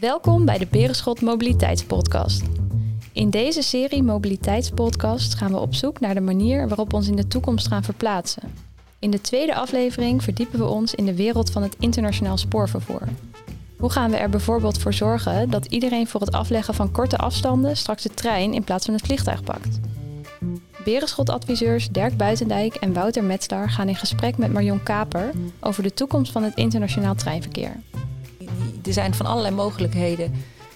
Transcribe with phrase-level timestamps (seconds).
[0.00, 2.42] Welkom bij de Berenschot Mobiliteitspodcast.
[3.12, 7.16] In deze serie Mobiliteitspodcast gaan we op zoek naar de manier waarop we ons in
[7.16, 8.42] de toekomst gaan verplaatsen.
[8.98, 13.02] In de tweede aflevering verdiepen we ons in de wereld van het internationaal spoorvervoer.
[13.76, 17.76] Hoe gaan we er bijvoorbeeld voor zorgen dat iedereen voor het afleggen van korte afstanden
[17.76, 19.80] straks de trein in plaats van het vliegtuig pakt?
[20.84, 26.32] Berenschot-adviseurs Dirk Buitendijk en Wouter Metzler gaan in gesprek met Marion Kaper over de toekomst
[26.32, 27.76] van het internationaal treinverkeer.
[28.86, 30.34] Er zijn van allerlei mogelijkheden,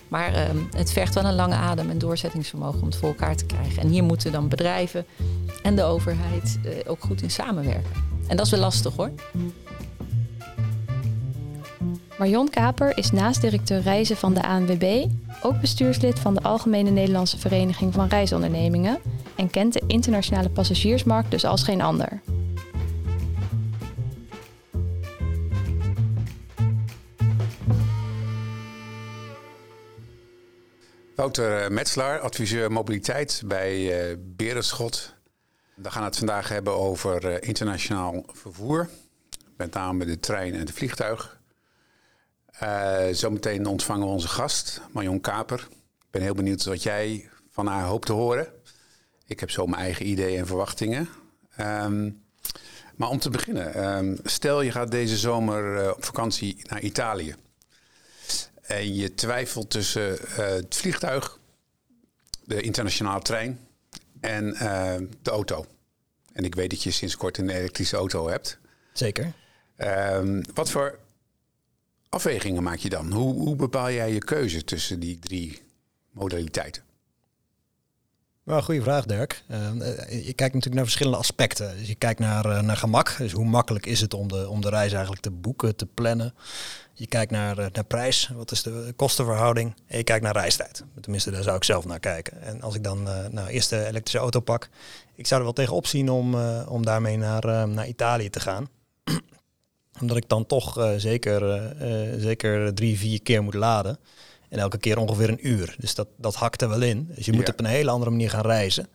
[0.09, 0.39] maar uh,
[0.77, 3.83] het vergt wel een lange adem en doorzettingsvermogen om het voor elkaar te krijgen.
[3.83, 5.07] En hier moeten dan bedrijven
[5.63, 7.91] en de overheid uh, ook goed in samenwerken.
[8.27, 9.11] En dat is wel lastig hoor.
[12.19, 15.07] Marion Kaper is naast directeur reizen van de ANWB
[15.43, 18.99] ook bestuurslid van de Algemene Nederlandse Vereniging van Reisondernemingen
[19.37, 22.21] en kent de internationale passagiersmarkt dus als geen ander.
[31.21, 35.15] Wouter Metzler, adviseur mobiliteit bij uh, Berenschot.
[35.75, 38.89] We gaan het vandaag hebben over uh, internationaal vervoer,
[39.57, 41.41] met name de trein en het vliegtuig.
[43.13, 45.69] Zometeen ontvangen we onze gast, Marion Kaper.
[46.01, 48.49] Ik ben heel benieuwd wat jij van haar hoopt te horen.
[49.27, 51.09] Ik heb zo mijn eigen ideeën en verwachtingen.
[51.61, 52.23] Um,
[52.97, 57.35] maar om te beginnen, um, stel je gaat deze zomer op vakantie naar Italië.
[58.71, 61.39] En je twijfelt tussen uh, het vliegtuig,
[62.45, 63.61] de internationale trein
[64.21, 65.67] en uh, de auto.
[66.33, 68.59] En ik weet dat je sinds kort een elektrische auto hebt.
[68.93, 69.33] Zeker.
[69.77, 70.99] Um, wat voor
[72.09, 73.13] afwegingen maak je dan?
[73.13, 75.63] Hoe, hoe bepaal jij je keuze tussen die drie
[76.11, 76.83] modaliteiten?
[78.51, 79.43] Wel, goede vraag, Dirk.
[79.51, 79.57] Uh,
[80.09, 81.77] je kijkt natuurlijk naar verschillende aspecten.
[81.79, 83.15] Dus je kijkt naar, uh, naar gemak.
[83.19, 86.35] Dus hoe makkelijk is het om de, om de reis eigenlijk te boeken, te plannen.
[86.93, 89.75] Je kijkt naar, uh, naar prijs, wat is de kostenverhouding.
[89.87, 90.85] En je kijkt naar reistijd.
[91.01, 92.43] Tenminste, daar zou ik zelf naar kijken.
[92.43, 94.69] En als ik dan nou, eerst de elektrische auto pak,
[95.15, 96.35] ik zou er wel tegenop zien om,
[96.69, 98.69] om daarmee naar, naar Italië te gaan.
[100.01, 101.73] Omdat ik dan toch zeker,
[102.19, 103.99] zeker drie, vier keer moet laden.
[104.51, 105.75] En elke keer ongeveer een uur.
[105.79, 107.11] Dus dat, dat hakt er wel in.
[107.15, 107.53] Dus je moet Ja.
[107.53, 108.87] op een hele andere manier gaan reizen.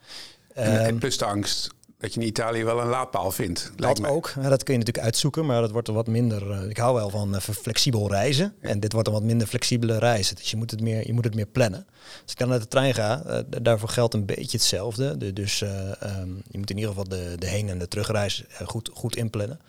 [0.54, 3.72] En, Ehm, plus de angst dat je in Italië wel een laadpaal vindt.
[3.78, 4.14] lijkt dat me.
[4.16, 4.34] ook.
[4.42, 6.52] Ja, dat kun je natuurlijk uitzoeken, maar dat wordt er wat minder.
[6.52, 8.54] eh, ik hou wel van eh, flexibel reizen.
[8.62, 10.36] En dit wordt een wat minder flexibele reizen.
[10.36, 11.86] Dus je moet het meer, je moet het meer plannen.
[12.24, 15.18] Als ik dan naar de trein ga, daarvoor geldt een beetje hetzelfde.
[15.18, 18.44] De- dus eh, ehm, je moet in ieder geval de, de heen- en de terugreis
[18.66, 19.60] goed, goed inplannen.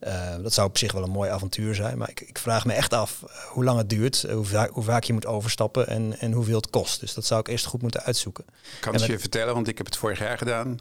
[0.00, 1.98] Eh, dat zou op zich wel een mooi avontuur zijn.
[1.98, 4.70] Maar ik, ik vraag me echt af eh, hoe lang het duurt, eh, hoe, vaak,
[4.70, 7.00] hoe vaak je moet overstappen en, en hoeveel het kost.
[7.00, 8.44] Dus dat zou ik eerst goed moeten uitzoeken.
[8.48, 10.78] Ik kan het met- je vertellen, want ik heb het vorig jaar gedaan.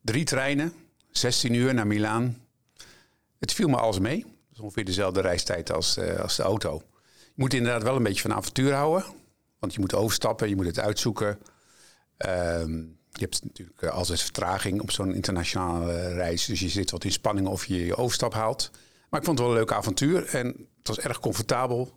[0.00, 0.72] Drie treinen,
[1.10, 2.38] 16 uur naar Milaan.
[3.38, 4.22] Het viel me alles mee.
[4.22, 6.82] Dat is ongeveer dezelfde reistijd als, als de auto.
[7.24, 9.04] Je moet inderdaad wel een beetje van avontuur houden.
[9.58, 11.38] Want je moet overstappen, je moet het uitzoeken.
[12.16, 12.82] Ehm,
[13.18, 16.44] je hebt natuurlijk eh, altijd vertraging op zo'n internationale reis.
[16.44, 18.70] Dus je zit wat in spanning of je je overstap haalt.
[19.08, 20.26] Maar ik vond het wel een leuk avontuur.
[20.26, 21.92] En het was erg comfortabel.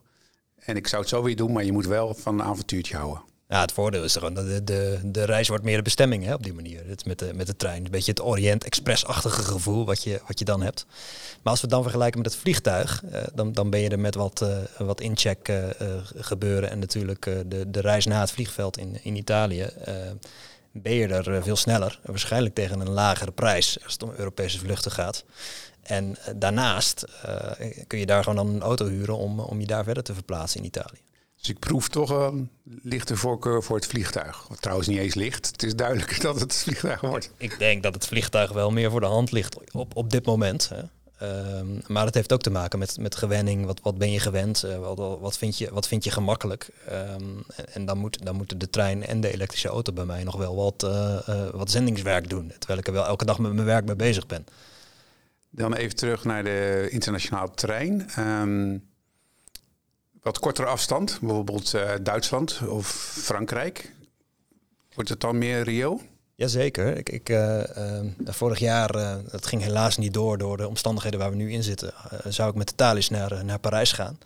[0.55, 3.21] En ik zou het zo weer doen, maar je moet wel van een avontuurtje houden.
[3.47, 6.33] Ja, het voordeel is gewoon dat de, de, de reis wordt meer de bestemming hè,
[6.33, 6.87] op die manier.
[6.87, 7.85] Het met, de, met de trein.
[7.85, 10.85] Een beetje het Orient Express-achtige gevoel wat je, wat je dan hebt.
[11.43, 13.99] Maar als we het dan vergelijken met het vliegtuig, eh, dan, dan ben je er
[13.99, 15.51] met wat, eh, wat incheck
[16.15, 19.67] gebeuren en natuurlijk de, de reis naar het vliegveld in, in Italië.
[20.71, 24.59] Ben je er eh, veel sneller, waarschijnlijk tegen een lagere prijs als het om Europese
[24.59, 25.23] vluchten gaat.
[25.81, 29.67] En eh, daarnaast eh, kun je daar gewoon dan een auto huren om, om je
[29.67, 31.01] daar verder te verplaatsen in Italië.
[31.37, 34.47] Dus ik proef toch een lichte voorkeur voor het vliegtuig.
[34.47, 35.47] Wat trouwens niet eens licht.
[35.47, 37.31] Het is duidelijk dat het vliegtuig wordt.
[37.38, 40.69] Ik denk dat het vliegtuig wel meer voor de hand ligt op, op dit moment.
[40.69, 40.81] Hè.
[41.21, 43.65] Ehm, maar het heeft ook te maken met, met gewenning.
[43.65, 44.63] Wat, wat ben je gewend?
[44.63, 46.69] Eh, wat, wat, vind je, wat vind je gemakkelijk?
[46.87, 47.37] Ehm,
[47.73, 50.55] en dan, moet, dan moeten de trein en de elektrische auto bij mij nog wel
[50.55, 52.53] wat, eh, eh, wat zendingswerk doen.
[52.57, 54.45] Terwijl ik er wel elke dag met mijn werk mee bezig ben.
[55.50, 58.09] Dan even terug naar de internationale trein.
[58.09, 58.77] Ehm,
[60.21, 62.88] wat kortere afstand, bijvoorbeeld Duitsland of
[63.24, 63.91] Frankrijk.
[64.94, 66.01] Wordt het dan meer Rio?
[66.41, 66.97] Jazeker.
[66.97, 71.19] Ik, ik, eh, eh, vorig jaar, eh, dat ging helaas niet door door de omstandigheden
[71.19, 73.91] waar we nu in zitten, eh, zou ik met de Thalys naar, eh, naar Parijs
[73.91, 74.17] gaan.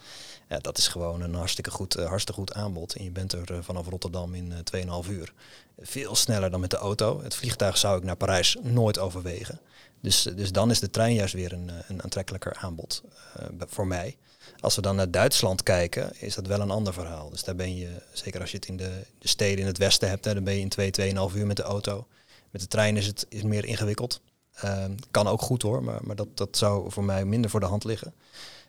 [0.50, 2.96] Ja, dat is gewoon een hartstikke goed, eh, hartstikke goed aanbod.
[2.96, 5.34] En je bent er eh, vanaf Rotterdam in eh 2,5 uur.
[5.80, 7.22] Veel sneller dan met de auto.
[7.24, 9.60] Het vliegtuig zou ik naar Parijs nooit overwegen.
[10.02, 13.04] Dus, dus dan is de trein juist weer een, eh, een aantrekkelijker aanbod
[13.36, 14.18] eh, voor mij.
[14.60, 17.30] Als we dan naar Duitsland kijken, is dat wel een ander verhaal.
[17.30, 20.10] Dus daar ben je, zeker als je het in de, de steden in het westen
[20.10, 20.92] hebt, hè, dan ben je in 2,
[21.32, 22.08] 2,5 uur met de auto.
[22.52, 24.22] Met de trein is het is meer ingewikkeld.
[24.56, 27.66] Ehm, kan ook goed hoor, maar, maar dat, dat zou voor mij minder voor de
[27.66, 28.14] hand liggen.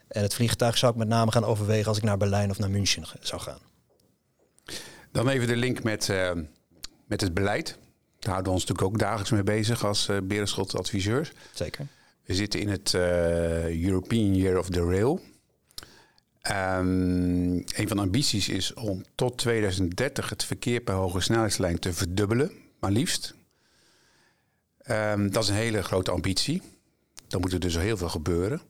[0.09, 2.71] En het vliegtuig zou ik met name gaan overwegen als ik naar Berlijn of naar
[2.71, 3.59] München zou gaan.
[5.13, 6.31] Dan even de link met, uh,
[7.07, 7.67] met het beleid.
[8.19, 11.33] Daar houden we ons natuurlijk ook dagelijks mee bezig als uh, Berenschot adviseurs.
[11.55, 11.87] Zeker.
[12.25, 15.21] We zitten in het uh, European Year of the Rail.
[16.51, 21.93] Um, een van de ambities is om tot 2030 het verkeer per hoge snelheidslijn te
[21.93, 22.51] verdubbelen,
[22.81, 23.35] maar liefst.
[24.91, 26.63] Um, dat is een hele grote ambitie.
[27.29, 28.61] Dan moet er dus heel veel gebeuren.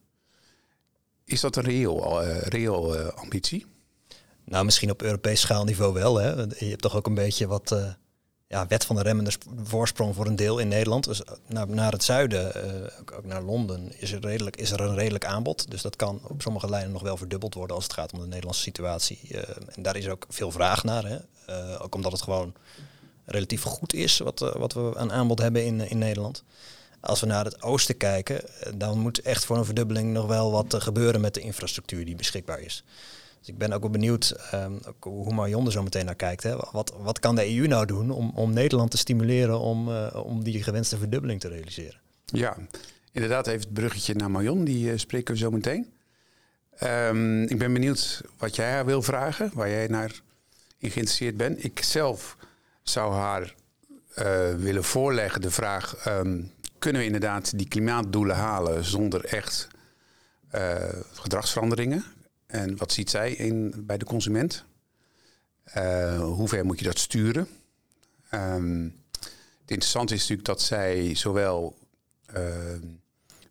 [1.24, 3.66] Is dat een reëel, uh, reëel uh, ambitie?
[4.44, 6.16] Nou, misschien op Europees schaalniveau wel.
[6.16, 6.30] Hè.
[6.34, 7.92] Je hebt toch ook een beetje wat uh,
[8.48, 9.32] ja, wet van de remmende
[9.62, 11.04] voorsprong voor een deel in Nederland.
[11.04, 12.54] Dus naar, naar het zuiden,
[13.00, 15.70] ook, ook, naar Londen, is er, redelijk, is er een redelijk aanbod.
[15.70, 18.26] Dus dat kan op sommige lijnen nog wel verdubbeld worden als het gaat om de
[18.26, 19.20] Nederlandse situatie.
[19.74, 21.04] en daar is ook veel vraag naar.
[21.04, 21.18] Hè.
[21.82, 22.54] ook omdat het gewoon
[23.24, 26.44] relatief goed is wat, wat we aan aanbod hebben in, in Nederland.
[27.00, 28.40] Als we naar het oosten kijken,
[28.74, 32.60] dan moet echt voor een verdubbeling nog wel wat gebeuren met de infrastructuur die beschikbaar
[32.60, 32.84] is.
[33.46, 36.42] Dus ik ben ook wel benieuwd um, hoe Marion er zo meteen naar kijkt.
[36.42, 36.56] Hè.
[36.70, 40.44] Wat, wat kan de EU nou doen om, om Nederland te stimuleren om, uh, om
[40.44, 42.00] die gewenste verdubbeling te realiseren?
[42.24, 42.56] Ja,
[43.12, 45.92] inderdaad even het bruggetje naar Marion, die uh, spreken we zo meteen.
[46.82, 50.20] Um, ik ben benieuwd wat jij haar wil vragen, waar jij naar
[50.78, 51.64] in geïnteresseerd bent.
[51.64, 52.36] Ik zelf
[52.82, 53.54] zou haar
[54.18, 56.06] uh, willen voorleggen de vraag...
[56.08, 59.68] Um, kunnen we inderdaad die klimaatdoelen halen zonder echt
[61.12, 62.04] gedragsveranderingen?
[62.46, 64.64] En wat ziet zij in, bij de consument?
[65.76, 67.48] Uh, hoe ver moet je dat sturen?
[68.30, 69.04] Um,
[69.60, 71.78] het interessante is natuurlijk dat zij zowel
[72.36, 72.54] uh,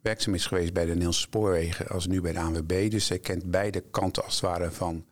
[0.01, 2.91] werkzaam is geweest bij de Nederlandse Spoorwegen als nu bij de ANWB.
[2.91, 5.05] Dus zij kent beide kanten als het ware van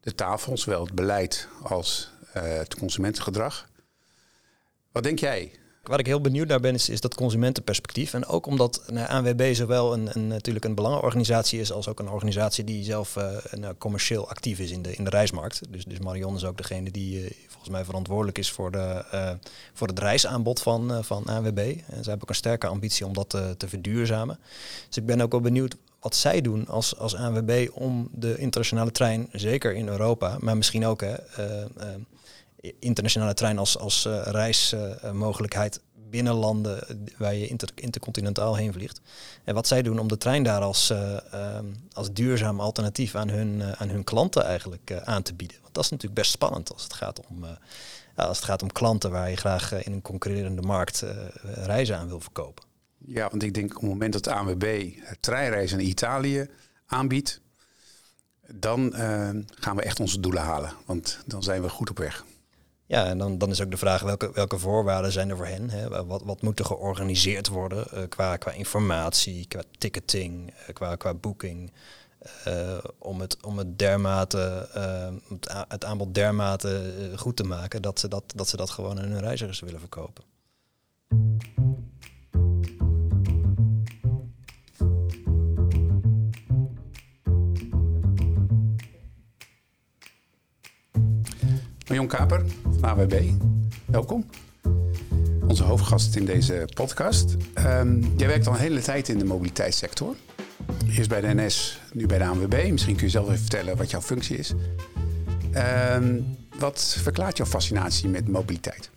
[0.00, 3.68] de tafel, zowel het beleid als uh, het consumentengedrag.
[4.92, 5.52] Wat denk jij?
[5.88, 8.14] Waar ik heel benieuwd naar ben, is, is dat consumentenperspectief.
[8.14, 12.08] En ook omdat nou, ANWB zowel een, een, natuurlijk een belangenorganisatie is, als ook een
[12.08, 15.60] organisatie die zelf uh, nou, commercieel actief is in de, in de reismarkt.
[15.70, 19.04] Dus, dus Marion is ook degene die uh, volgens mij verantwoordelijk is voor, de,
[19.72, 21.58] voor het reisaanbod van, van ANWB.
[21.58, 24.38] En zij hebben ook een sterke ambitie om dat te verduurzamen.
[24.86, 28.90] Dus ik ben ook wel benieuwd wat zij doen als, als ANWB om de internationale
[28.90, 31.14] trein, zeker in Europa, maar misschien ook hè,
[32.78, 35.80] internationale trein als, uh, reismogelijkheid
[36.10, 39.00] binnen landen waar je inter, intercontinentaal heen vliegt.
[39.44, 41.16] En wat zij doen om de trein daar als, uh,
[41.56, 45.56] um, als duurzaam alternatief aan hun, uh, aan hun klanten eigenlijk aan te bieden.
[45.62, 47.44] Want dat is natuurlijk best spannend als het gaat om,
[48.14, 51.04] als het gaat om klanten waar je graag in een concurrerende markt
[51.42, 52.64] reizen aan wil verkopen.
[52.98, 56.50] Ja, want ik denk op het moment dat de ANWB treinreizen naar Italië
[56.86, 57.40] aanbiedt,
[58.54, 58.92] dan
[59.50, 60.72] gaan we echt onze doelen halen.
[60.86, 62.24] Want dan zijn we goed op weg.
[62.88, 65.70] Ja, en dan, dan is ook de vraag welke, welke voorwaarden zijn er voor hen?
[65.70, 66.06] Hè?
[66.06, 71.14] Wat, wat moet er georganiseerd worden uh, qua, qua informatie, qua ticketing, uh, qua, qua
[71.14, 71.72] boeking?
[72.48, 74.68] Uh, om, het, om het dermate,
[75.28, 79.08] het, het, aanbod dermate goed te maken dat ze dat, dat ze dat gewoon aan
[79.08, 80.24] hun reizigers willen verkopen.
[91.98, 92.44] Marion Kaper
[92.80, 93.30] van AWB,
[93.84, 94.26] welkom.
[95.46, 97.36] Onze hoofdgast in deze podcast.
[97.58, 100.16] Um, jij werkt al een hele tijd in de mobiliteitssector.
[100.88, 102.68] Eerst bij de NS, nu bij de ANWB.
[102.70, 104.54] Misschien kun je zelf even vertellen wat jouw functie is.
[105.94, 108.90] Um, wat verklaart jouw fascinatie met mobiliteit?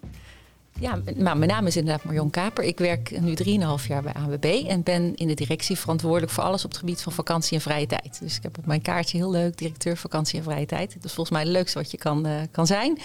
[0.81, 2.63] Ja, nou, mijn naam is inderdaad Marion Kaper.
[2.63, 6.63] Ik werk nu 3,5 jaar bij ANWB en ben in de directie verantwoordelijk voor alles
[6.63, 8.19] op het gebied van vakantie en vrije tijd.
[8.21, 10.93] Dus ik heb op mijn kaartje heel leuk directeur vakantie en vrije tijd.
[10.93, 12.99] Dat is volgens mij het leukste wat je kan, uh, kan zijn.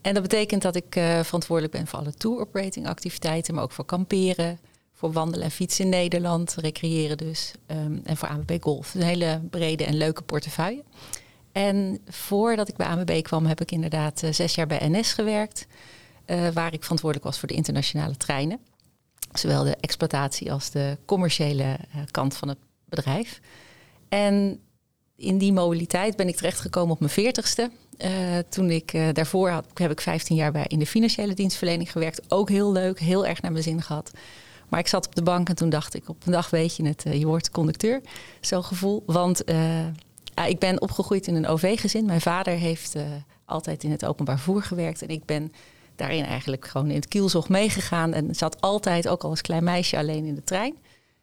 [0.00, 3.72] En dat betekent dat ik uh, verantwoordelijk ben voor alle tour operating activiteiten, maar ook
[3.72, 4.58] voor kamperen,
[4.92, 8.94] voor wandelen en fietsen in Nederland, recreëren dus, um, en voor ANWB Golf.
[8.94, 10.82] Een hele brede en leuke portefeuille.
[11.52, 15.66] En voordat ik bij ANWB kwam, heb ik inderdaad uh, zes jaar bij NS gewerkt.
[16.26, 18.60] Uh, waar ik verantwoordelijk was voor de internationale treinen.
[19.32, 23.40] Zowel de exploitatie als de commerciële uh, kant van het bedrijf.
[24.08, 24.60] En
[25.16, 27.70] in die mobiliteit ben ik terechtgekomen op mijn veertigste.
[27.98, 28.10] Uh,
[28.48, 32.30] toen ik daarvoor had, heb ik 15 jaar bij in de financiële dienstverlening gewerkt.
[32.32, 34.10] Ook heel leuk, heel erg naar mijn zin gehad.
[34.68, 36.86] Maar ik zat op de bank en toen dacht ik, op een dag weet je
[36.86, 38.00] het, je wordt conducteur.
[38.40, 39.02] Zo'n gevoel.
[39.06, 39.44] Want
[40.46, 42.04] ik ben opgegroeid in een OV-gezin.
[42.04, 42.96] Mijn vader heeft
[43.44, 45.02] altijd in het openbaar voer gewerkt.
[45.02, 45.52] En ik ben
[45.96, 48.12] daarin eigenlijk gewoon in het kielzog meegegaan.
[48.12, 50.76] En zat altijd, ook al als klein meisje, alleen in de trein.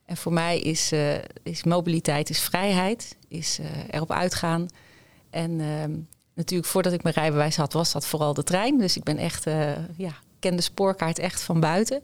[0.05, 1.13] En voor mij is, uh,
[1.43, 4.67] is mobiliteit, is vrijheid, is uh, erop uitgaan.
[5.29, 5.83] En uh,
[6.33, 8.77] natuurlijk voordat ik mijn rijbewijs had, was dat vooral de trein.
[8.77, 12.01] Dus ik ben echt, uh, ja, ken de spoorkaart echt van buiten.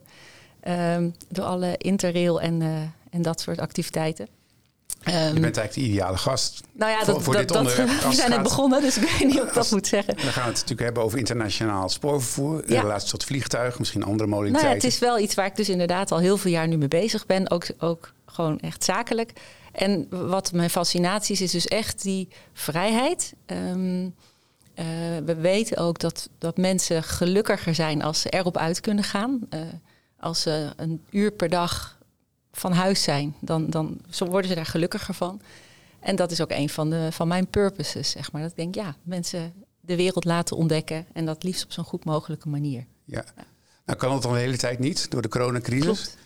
[0.60, 2.62] Ehm, door alle interrail en,
[3.10, 4.28] en dat soort activiteiten.
[5.04, 6.60] Je bent eigenlijk de ideale gast.
[6.72, 8.02] Nou ja, voor, dat, voor dat, dit dat, onderwerp.
[8.10, 10.16] we zijn net begonnen, dus ik weet niet of ik dat moet zeggen.
[10.16, 12.62] Dan gaan we het natuurlijk hebben over internationaal spoorvervoer.
[12.66, 12.80] In Ja.
[12.80, 14.68] relatie tot vliegtuigen, misschien andere Nou modaliteiten.
[14.68, 16.88] ja, het is wel iets waar ik dus inderdaad al heel veel jaar nu mee
[16.88, 17.50] bezig ben.
[17.50, 19.32] Ook, ook gewoon echt zakelijk.
[19.72, 23.32] En wat mijn fascinatie is, is dus echt die vrijheid.
[23.46, 24.08] Ehm,
[24.74, 24.84] eh,
[25.24, 29.40] we weten ook dat, dat mensen gelukkiger zijn als ze erop uit kunnen gaan.
[29.50, 29.60] Eh,
[30.20, 31.97] als ze een uur per dag
[32.58, 35.40] van huis zijn, dan, dan zo worden ze daar gelukkiger van.
[36.00, 38.42] En dat is ook een van, de, van mijn purposes, zeg maar.
[38.42, 41.06] Dat ik denk, ja, mensen de wereld laten ontdekken.
[41.12, 42.84] En dat liefst op zo'n goed mogelijke manier.
[43.04, 43.24] Ja.
[43.84, 45.84] Nou kan het al de hele tijd niet door de coronacrisis.
[45.84, 46.16] Klopt.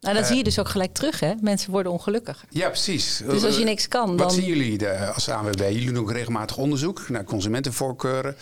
[0.00, 1.32] Nou, dat Eh, zie je dus ook gelijk terug, hè?
[1.40, 2.44] Mensen worden ongelukkig.
[2.50, 3.22] Ja, precies.
[3.26, 4.30] Dus als je niks kan, Wat dan...
[4.30, 5.58] zien jullie de, als ANWB?
[5.60, 8.36] Jullie doen ook regelmatig onderzoek naar consumentenvoorkeuren.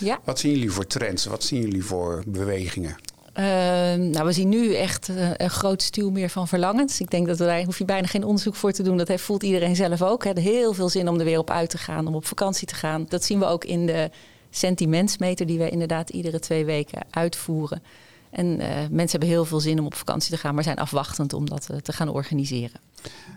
[0.00, 0.18] Ja.
[0.24, 1.24] Wat zien jullie voor trends?
[1.24, 2.96] Wat zien jullie voor bewegingen?
[3.34, 7.00] Ehm, nou, we zien nu echt eh, een groot stuw meer van verlangens.
[7.00, 8.96] Ik denk dat we daar hoef je bijna geen onderzoek voor te doen.
[8.96, 10.24] Dat voelt iedereen zelf ook.
[10.24, 10.40] Hè.
[10.40, 13.06] Heel veel zin om er weer op uit te gaan, om op vakantie te gaan.
[13.08, 14.10] Dat zien we ook in de
[14.50, 17.82] sentimentsmeter die we inderdaad iedere twee weken uitvoeren.
[18.30, 21.32] En eh, mensen hebben heel veel zin om op vakantie te gaan, maar zijn afwachtend
[21.32, 22.80] om dat eh, te gaan organiseren.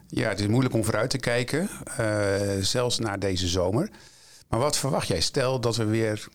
[0.08, 1.70] Ja, het is moeilijk om vooruit te kijken,
[2.62, 3.90] zelfs naar deze zomer.
[4.48, 5.22] Maar wat verwacht jij?
[5.22, 6.28] Stel dat we weer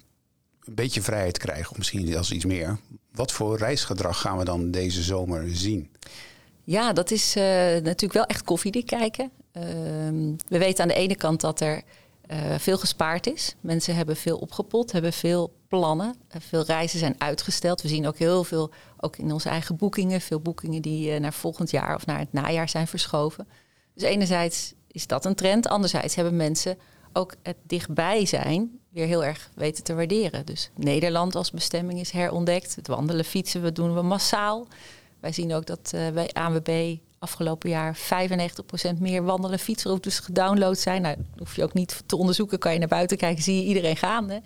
[0.65, 2.79] een beetje vrijheid krijgen, of misschien zelfs iets meer.
[3.13, 5.91] Wat voor reisgedrag gaan we dan deze zomer zien?
[6.65, 7.45] Ja, dat is eh,
[7.83, 9.31] natuurlijk wel echt koffiedik kijken.
[9.53, 11.83] Ehm, we weten aan de ene kant dat er
[12.23, 13.55] eh, veel gespaard is.
[13.61, 16.15] Mensen hebben veel opgepot, hebben veel plannen.
[16.29, 17.83] Eh, veel reizen zijn uitgesteld.
[17.83, 21.71] We zien ook heel veel, ook in onze eigen boekingen, veel boekingen die naar volgend
[21.71, 23.49] jaar of naar het najaar zijn verschoven.
[23.95, 25.69] Dus enerzijds is dat een trend.
[25.69, 26.79] Anderzijds hebben mensen
[27.13, 30.47] ook het dichtbij zijn weer heel erg weten te waarderen.
[30.47, 32.77] Dus Nederland als bestemming is herontdekt.
[32.77, 34.67] Het wandelen, fietsen, we doen we massaal.
[35.21, 37.99] Wij zien ook dat eh, bij ANWB afgelopen jaar
[38.97, 41.03] 95% meer wandelen fietsroutes gedownload zijn.
[41.03, 43.97] Nou, hoef je ook niet te onderzoeken, kan je naar buiten kijken, zie je iedereen
[43.97, 44.31] gaan.
[44.31, 44.39] Hè?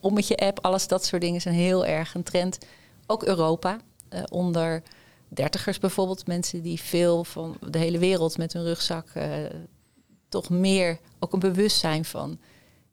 [0.00, 2.58] Om met je app, alles dat soort dingen zijn heel erg een trend.
[3.06, 4.82] Ook Europa, eh, onder
[5.28, 9.26] dertigers bijvoorbeeld, mensen die veel van de hele wereld met hun rugzak eh,
[10.32, 12.38] toch meer ook een bewustzijn van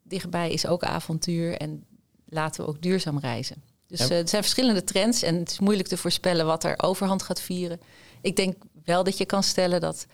[0.02, 1.84] dichtbij is ook avontuur en
[2.28, 3.62] laten we ook duurzaam reizen.
[3.86, 4.08] Dus Ja.
[4.08, 7.40] eh, er zijn verschillende trends en het is moeilijk te voorspellen wat er overhand gaat
[7.40, 7.80] vieren.
[8.20, 10.06] Ik denk wel dat je kan stellen dat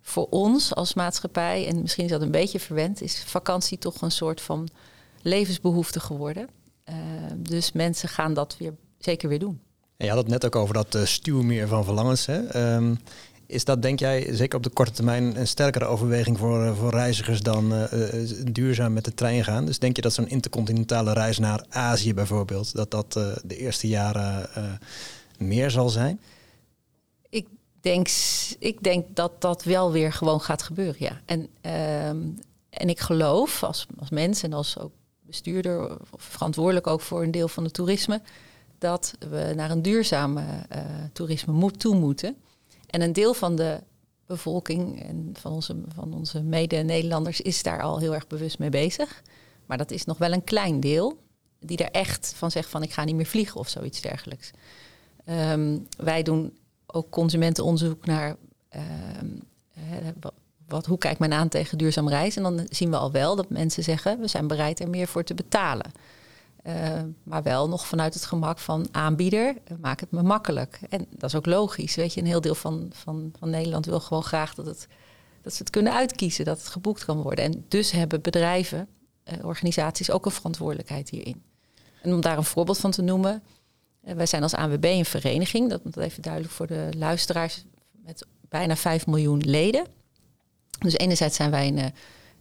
[0.00, 4.10] voor ons als maatschappij, en misschien is dat een beetje verwend, is vakantie toch een
[4.10, 4.68] soort van
[5.22, 6.48] levensbehoefte geworden.
[6.84, 6.94] Eh,
[7.36, 9.60] dus mensen gaan dat weer zeker weer doen.
[9.96, 12.26] En je had het net ook over dat uh, stuw meer van verlangens.
[12.26, 12.46] Hè?
[12.46, 12.94] Ehm,
[13.48, 16.90] is dat, denk jij, zeker op de korte termijn, een sterkere overweging voor, uh, voor
[16.90, 17.84] reizigers dan uh,
[18.52, 19.66] duurzaam met de trein gaan?
[19.66, 23.12] Dus denk je dat zo'n intercontinentale reis naar Azië bijvoorbeeld, dat dat
[23.44, 24.50] de eerste jaren
[25.38, 26.20] meer zal zijn?
[27.28, 27.46] Ik
[27.80, 28.08] denk,
[28.58, 31.20] ik denk dat dat wel weer gewoon gaat gebeuren, ja.
[31.24, 32.18] En, ehm,
[32.70, 37.48] en ik geloof als, als mens en als ook bestuurder, verantwoordelijk ook voor een deel
[37.48, 38.20] van het toerisme,
[38.78, 40.42] dat we naar een duurzame
[41.12, 42.36] toerisme moet, toe moeten.
[42.88, 43.80] En een deel van de
[44.26, 49.22] bevolking en van onze, van onze mede-Nederlanders is daar al heel erg bewust mee bezig.
[49.66, 51.18] Maar dat is nog wel een klein deel
[51.60, 54.50] die er echt van zegt van ik ga niet meer vliegen of zoiets dergelijks.
[55.28, 58.36] Um, wij doen ook consumentenonderzoek naar
[60.20, 60.34] wat,
[60.66, 62.44] wat, hoe kijkt men aan tegen duurzaam reizen.
[62.44, 65.24] En dan zien we al wel dat mensen zeggen we zijn bereid er meer voor
[65.24, 65.92] te betalen.
[66.66, 70.80] Uh, maar wel nog vanuit het gemak van aanbieder, maak het me makkelijk.
[70.88, 71.94] En dat is ook logisch.
[71.94, 74.86] Weet je, een heel deel van, van, van Nederland wil gewoon graag dat, het,
[75.42, 77.44] dat ze het kunnen uitkiezen, dat het geboekt kan worden.
[77.44, 78.88] En dus hebben bedrijven,
[79.24, 81.42] uh, organisaties ook een verantwoordelijkheid hierin.
[82.02, 83.42] En om daar een voorbeeld van te noemen,
[84.00, 87.64] wij zijn als ANWB een vereniging, dat moet even duidelijk voor de luisteraars,
[88.04, 89.86] met bijna 5 miljoen leden.
[90.78, 91.92] Dus enerzijds zijn wij een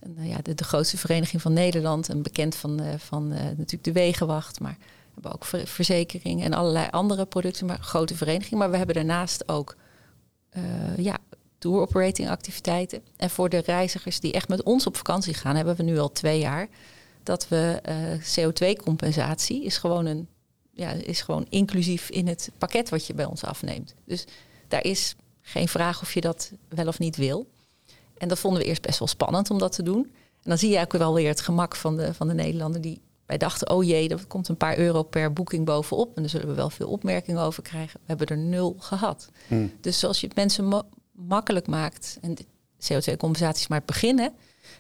[0.06, 2.10] nou ja, de, grootste vereniging van Nederland.
[2.10, 4.60] En bekend van, uh, van uh, natuurlijk de Wegenwacht.
[4.60, 7.66] Maar we hebben ook ver, verzekeringen en allerlei andere producten.
[7.66, 8.60] Maar grote vereniging.
[8.60, 9.75] Maar we hebben daarnaast ook
[10.58, 11.18] uh, ja,
[11.58, 13.01] tour operating activiteiten.
[13.18, 16.12] En voor de reizigers die echt met ons op vakantie gaan, hebben we nu al
[16.12, 16.68] twee jaar.
[17.24, 17.82] Dat we
[18.39, 20.27] CO2-compensatie is gewoon een
[20.77, 23.96] ja, is gewoon inclusief in het pakket wat je bij ons afneemt.
[24.06, 24.25] Dus
[24.68, 27.48] daar is geen vraag of je dat wel of niet wil.
[28.18, 30.12] En dat vonden we eerst best wel spannend om dat te doen.
[30.44, 33.02] En dan zie je ook wel weer het gemak van de, van de Nederlander die
[33.28, 36.16] wij dachten, oh jee, er komt een paar euro per boeking bovenop.
[36.16, 38.00] En daar zullen we wel veel opmerkingen over krijgen.
[38.00, 39.30] We hebben er nul gehad.
[39.48, 39.72] Hmm.
[39.82, 42.18] Dus zoals je het mensen ma makkelijk maakt.
[42.22, 42.38] En
[42.80, 44.20] CO2-compensatie is maar het begin.
[44.20, 44.28] Hè?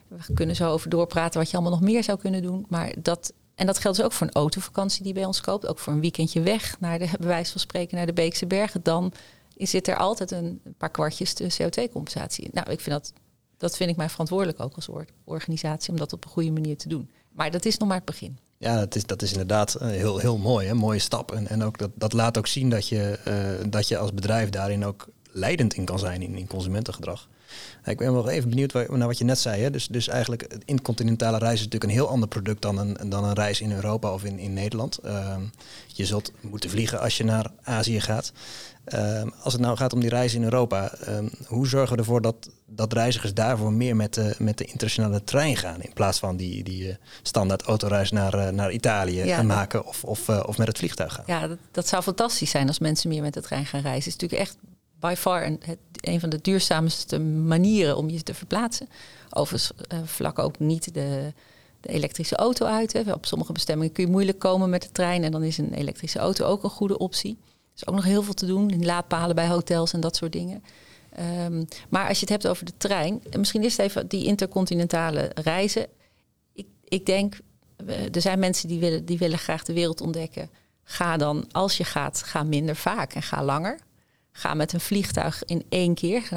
[0.07, 2.65] We kunnen zo over doorpraten wat je allemaal nog meer zou kunnen doen.
[2.69, 5.67] Maar dat, en dat geldt dus ook voor een autovakantie die bij ons koopt.
[5.67, 8.83] Ook voor een weekendje weg naar de, bij wijze van spreken, naar de Beekse Bergen.
[8.83, 9.13] Dan
[9.55, 12.49] zit er altijd een paar kwartjes de CO2-compensatie in.
[12.53, 13.13] Nou, ik vind dat
[13.57, 14.89] dat vind ik mij verantwoordelijk ook als
[15.23, 17.09] organisatie om dat op een goede manier te doen.
[17.31, 18.37] Maar dat is nog maar het begin.
[18.57, 21.31] Ja, dat is, dat is inderdaad eh, heel, heel mooi, een mooie stap.
[21.31, 24.49] En, en ook dat, dat laat ook zien dat je, uh, dat je als bedrijf
[24.49, 27.27] daarin ook leidend in kan zijn in consumentengedrag.
[27.85, 29.61] Ik ben wel even benieuwd naar wat je net zei.
[29.61, 29.71] Hè?
[29.71, 33.33] Dus, dus eigenlijk intercontinentale reis is natuurlijk een heel ander product dan een, dan een
[33.33, 34.99] reis in Europa of in, in Nederland.
[35.05, 35.35] Uh,
[35.87, 38.31] je zult moeten vliegen als je naar Azië gaat.
[38.93, 42.21] Uh, als het nou gaat om die reis in Europa, ehm, hoe zorgen we ervoor
[42.21, 46.37] dat, dat reizigers daarvoor meer met de, met de internationale trein gaan in plaats van
[46.37, 50.57] die, die uh, standaard autoreis naar, uh, naar Italië ja, maken of, of, eh, of
[50.57, 51.23] met het vliegtuig gaan?
[51.27, 54.11] Ja, dat, dat, zou fantastisch zijn als mensen meer met de trein gaan reizen.
[54.11, 54.57] Het is natuurlijk echt
[54.99, 55.57] by far
[56.01, 58.89] een, van de duurzaamste manieren om je te verplaatsen.
[59.29, 59.71] Overigens
[60.03, 61.33] vlak ook niet de,
[61.81, 62.93] de elektrische auto uit.
[62.93, 63.13] Hè.
[63.13, 66.19] Op sommige bestemmingen kun je moeilijk komen met de trein en dan is een elektrische
[66.19, 67.37] auto ook een goede optie
[67.77, 68.69] is ook nog heel veel te doen.
[68.69, 70.63] In laadpalen bij hotels en dat soort dingen.
[71.45, 75.31] Um, maar als je het hebt over de trein, misschien is het even die intercontinentale
[75.33, 75.87] reizen.
[76.53, 77.39] Ik, ik denk,
[78.11, 80.49] er zijn mensen die willen, die willen graag de wereld ontdekken.
[80.83, 83.79] Ga dan, als je gaat, ga minder vaak en ga langer.
[84.37, 86.29] Ga met een vliegtuig in één keer.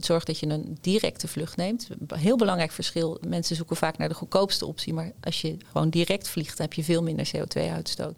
[0.00, 1.88] Zorg dat je een directe vlucht neemt.
[2.14, 3.18] Heel belangrijk verschil.
[3.26, 4.94] Mensen zoeken vaak naar de goedkoopste optie.
[4.94, 8.16] Maar als je gewoon direct vliegt, heb je veel minder CO2-uitstoot.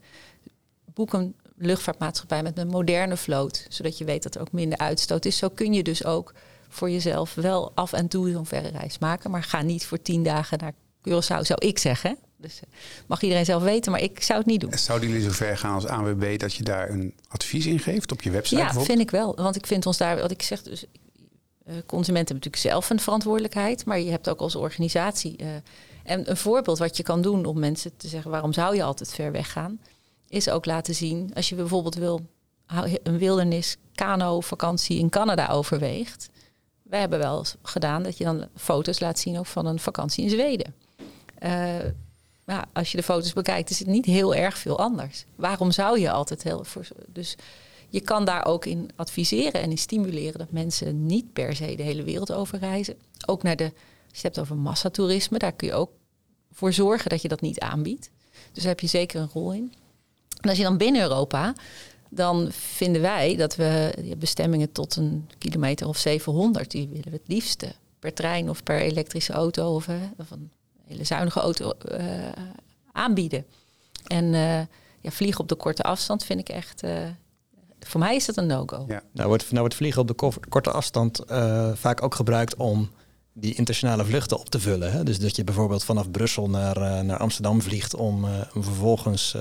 [0.95, 5.25] Boek een luchtvaartmaatschappij met een moderne vloot, zodat je weet dat er ook minder uitstoot
[5.25, 5.37] is.
[5.37, 6.35] Zo kun je dus ook
[6.69, 10.23] voor jezelf wel af en toe zo'n verre reis maken, maar ga niet voor tien
[10.23, 10.73] dagen naar
[11.09, 12.19] Curaçao, zou ik zeggen.
[12.41, 12.71] Dus uh,
[13.07, 14.73] mag iedereen zelf weten, maar ik zou het niet doen.
[14.79, 18.23] Zouden jullie zo ver gaan als ANWB dat je daar een advies in geeft op
[18.23, 18.61] je website?
[18.61, 19.35] Ja, vind ik wel.
[19.37, 23.01] Want ik vind ons daar, wat ik zeg, dus uh, consumenten hebben natuurlijk zelf een
[23.01, 25.37] verantwoordelijkheid, maar je hebt ook als organisatie.
[25.43, 25.49] Uh,
[26.05, 29.15] en een voorbeeld wat je kan doen om mensen te zeggen: waarom zou je altijd
[29.15, 29.81] ver weg gaan?
[30.31, 32.21] is ook laten zien, als je bijvoorbeeld wil
[33.03, 36.31] een wildernis kano vakantie in Canada overweegt.
[36.83, 40.31] We hebben wel gedaan dat je dan foto's laat zien ook van een vakantie in
[40.31, 40.75] Zweden.
[41.43, 41.77] Uh,
[42.73, 45.25] als je de foto's bekijkt, is het niet heel erg veel anders.
[45.35, 46.89] Waarom zou je altijd heel voor.
[47.07, 47.37] Dus
[47.89, 51.83] je kan daar ook in adviseren en in stimuleren dat mensen niet per se de
[51.83, 52.97] hele wereld over reizen.
[53.27, 55.91] Ook naar de, als je het hebt over massatoerisme, daar kun je ook
[56.53, 58.11] voor zorgen dat je dat niet aanbiedt.
[58.53, 59.73] Dus daar heb je zeker een rol in.
[60.41, 61.55] En als je dan binnen Europa,
[62.11, 67.29] dan vinden wij dat we bestemmingen tot een kilometer of 700, die willen we het
[67.29, 70.31] liefste per trein of per elektrische auto of, of
[70.91, 71.99] hele zuinige auto uh,
[72.93, 73.47] aanbieden.
[74.07, 74.59] En uh,
[75.01, 76.83] ja, vliegen op de korte afstand vind ik echt.
[77.81, 78.85] voor mij is dat een no-go.
[78.89, 79.03] Ja.
[79.13, 81.21] Nou, wordt, nou wordt vliegen op de korte afstand
[81.75, 82.91] vaak ook gebruikt om
[83.33, 84.93] die internationale vluchten op te vullen.
[84.93, 85.05] Hè?
[85.05, 89.37] Dus dat je bijvoorbeeld vanaf Brussel naar, naar Amsterdam vliegt om, vervolgens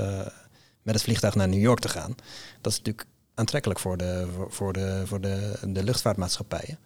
[0.82, 2.16] met het vliegtuig naar New York te gaan.
[2.62, 3.08] Dat is natuurlijk
[3.40, 6.80] aantrekkelijk voor de, voor, de, voor de, de luchtvaartmaatschappijen.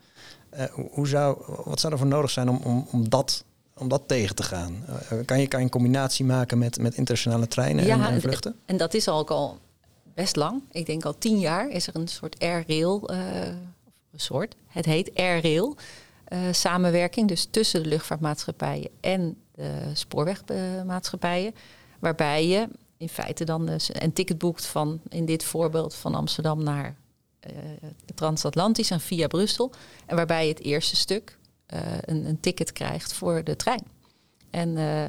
[0.58, 3.44] Uh, hoe zou, wat zou er voor nodig zijn om, om, om, dat,
[3.78, 4.86] om dat tegen te gaan?
[4.90, 8.56] Uh, kan, je, kan je een combinatie maken met, met internationale treinen ja, en, vluchten?
[8.66, 9.60] En dat is al, al
[10.14, 10.62] best lang.
[10.72, 13.18] Ik denk al tien jaar is er een soort air-rail, uh,
[14.12, 15.76] een soort, het heet air-rail
[16.52, 17.28] samenwerking.
[17.28, 21.56] Dus tussen de luchtvaartmaatschappijen en de spoorwegmaatschappijen.
[22.00, 26.64] Waarbij je in feite dan dus een ticket boekt van, in dit voorbeeld, van Amsterdam
[26.64, 26.96] naar
[27.48, 27.58] uh,
[28.16, 29.72] transatlantisch en via Brussel.
[30.06, 31.38] En waarbij je het eerste stuk
[32.06, 33.84] een, een, ticket krijgt voor de trein.
[34.50, 35.04] En uh,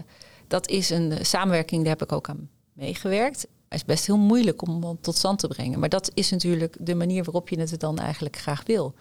[0.49, 3.41] dat is een samenwerking, daar heb ik ook aan meegewerkt.
[3.41, 5.79] Het is best heel moeilijk om, tot stand te brengen.
[5.79, 8.95] Maar dat is natuurlijk de manier waarop je het dan eigenlijk graag wil.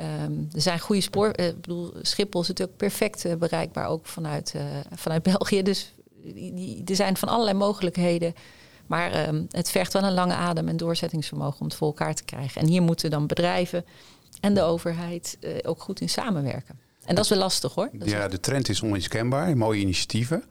[0.00, 1.28] Um, er zijn goede spoor.
[1.28, 4.54] Ik bedoel, Schiphol is natuurlijk perfect bereikbaar ook vanuit,
[4.94, 5.62] vanuit België.
[5.62, 5.92] Dus
[6.84, 8.34] er zijn van allerlei mogelijkheden.
[8.86, 12.24] Maar um, het vergt wel een lange adem en doorzettingsvermogen om het voor elkaar te
[12.24, 12.60] krijgen.
[12.60, 13.84] En hier moeten dan bedrijven
[14.40, 16.87] en de overheid ook goed in samenwerken.
[17.08, 17.90] En dat is wel lastig hoor.
[18.04, 19.56] ja, de trend is onmiskenbaar.
[19.56, 20.44] Mooie initiatieven.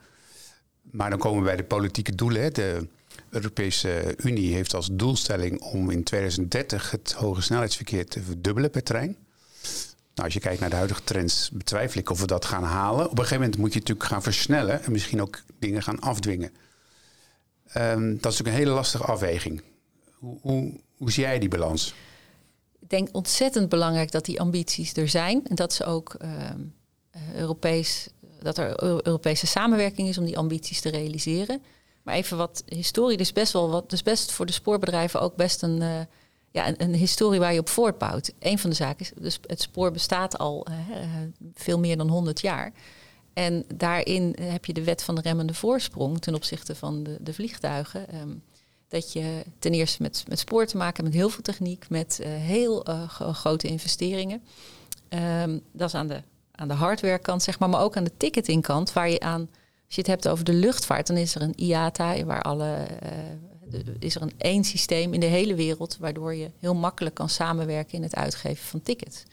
[0.82, 2.54] Maar dan komen we bij de politieke doelen.
[2.54, 2.88] De
[3.30, 9.18] Europese Unie heeft als doelstelling om in 2030 het hoge snelheidsverkeer te verdubbelen per trein.
[10.14, 13.06] Nou, als je kijkt naar de huidige trends, betwijfel ik of we dat gaan halen.
[13.06, 16.52] Op een gegeven moment moet je natuurlijk gaan versnellen en misschien ook dingen gaan afdwingen.
[17.78, 19.64] Um, dat is natuurlijk een hele lastige afweging.
[20.14, 21.94] Hoe, hoe, hoe zie jij die balans?
[22.88, 26.32] Denk ontzettend belangrijk dat die ambities er zijn en dat ze ook uh,
[27.36, 28.08] Europees,
[28.42, 31.62] dat er Europese samenwerking is om die ambities te realiseren.
[32.04, 35.62] Maar even wat historie, dus best wel wat, dus best voor de spoorbedrijven ook best
[35.62, 35.82] een.
[35.82, 36.00] Uh,
[36.52, 38.34] ja, een, een, historie waar je op voortbouwt.
[38.40, 40.76] Een van de zaken is, dus het spoor bestaat al uh,
[41.54, 42.72] veel meer dan 100 jaar.
[43.34, 47.34] En daarin heb je de wet van de remmende voorsprong ten opzichte van de, de
[47.34, 48.16] vliegtuigen.
[48.22, 48.44] Um,
[48.88, 52.20] dat je ten eerste met, met spoor te maken hebt, met heel veel techniek, met
[52.22, 54.42] uh, heel uh, grote investeringen.
[55.44, 56.22] Um, dat is aan de
[56.52, 59.42] aan de hardwarekant, zeg maar, maar ook aan de ticketingkant, waar je aan,
[59.86, 62.88] als je het hebt over de luchtvaart, dan is er een IATA, waar alle,
[63.74, 67.30] uh, is er een één systeem in de hele wereld, waardoor je heel makkelijk kan
[67.30, 69.24] samenwerken in het uitgeven van tickets.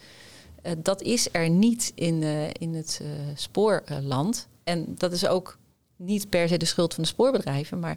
[0.79, 3.01] Dat is er niet in, in het
[3.35, 4.49] spoorland.
[4.65, 5.59] En dat is ook
[5.97, 7.97] niet per se de schuld van de spoorbedrijven, maar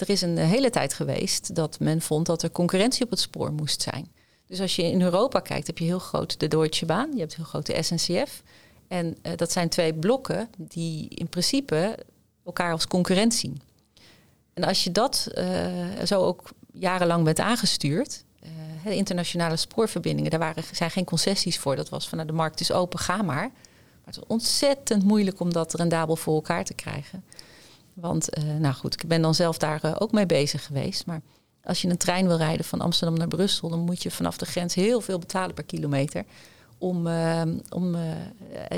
[0.00, 3.52] er is een hele tijd geweest dat men vond dat er concurrentie op het spoor
[3.52, 4.12] moest zijn.
[4.46, 7.36] Dus als je in Europa kijkt, heb je heel groot de Deutsche Bahn, je hebt
[7.36, 8.42] heel groot de SNCF.
[8.88, 11.98] En uh, dat zijn twee blokken die in principe
[12.44, 13.60] elkaar als concurrent zien.
[14.54, 15.66] En als je dat uh,
[16.04, 18.24] zo ook jarenlang bent aangestuurd,
[18.84, 21.76] de internationale spoorverbindingen, daar waren, zijn geen concessies voor.
[21.76, 23.24] Dat was van nou, de markt is open, ga maar.
[23.24, 23.50] Maar
[24.04, 27.24] het was ontzettend moeilijk om dat rendabel voor elkaar te krijgen.
[28.00, 31.06] Want, nou goed, ik ben dan zelf daar ook mee bezig geweest.
[31.06, 31.20] Maar
[31.64, 34.46] als je een trein wil rijden van Amsterdam naar Brussel, dan moet je vanaf de
[34.46, 36.24] grens heel veel betalen per kilometer.
[36.78, 38.00] Om, uh, om uh,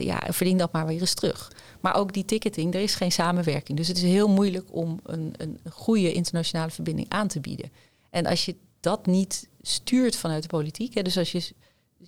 [0.01, 1.53] ja, verdien dat maar weer eens terug.
[1.81, 3.79] Maar ook die ticketing, er is geen samenwerking.
[3.79, 7.71] Dus het is heel moeilijk om een, een goede internationale verbinding aan te bieden.
[8.11, 11.55] En als je dat niet stuurt vanuit de politiek, hè, dus als je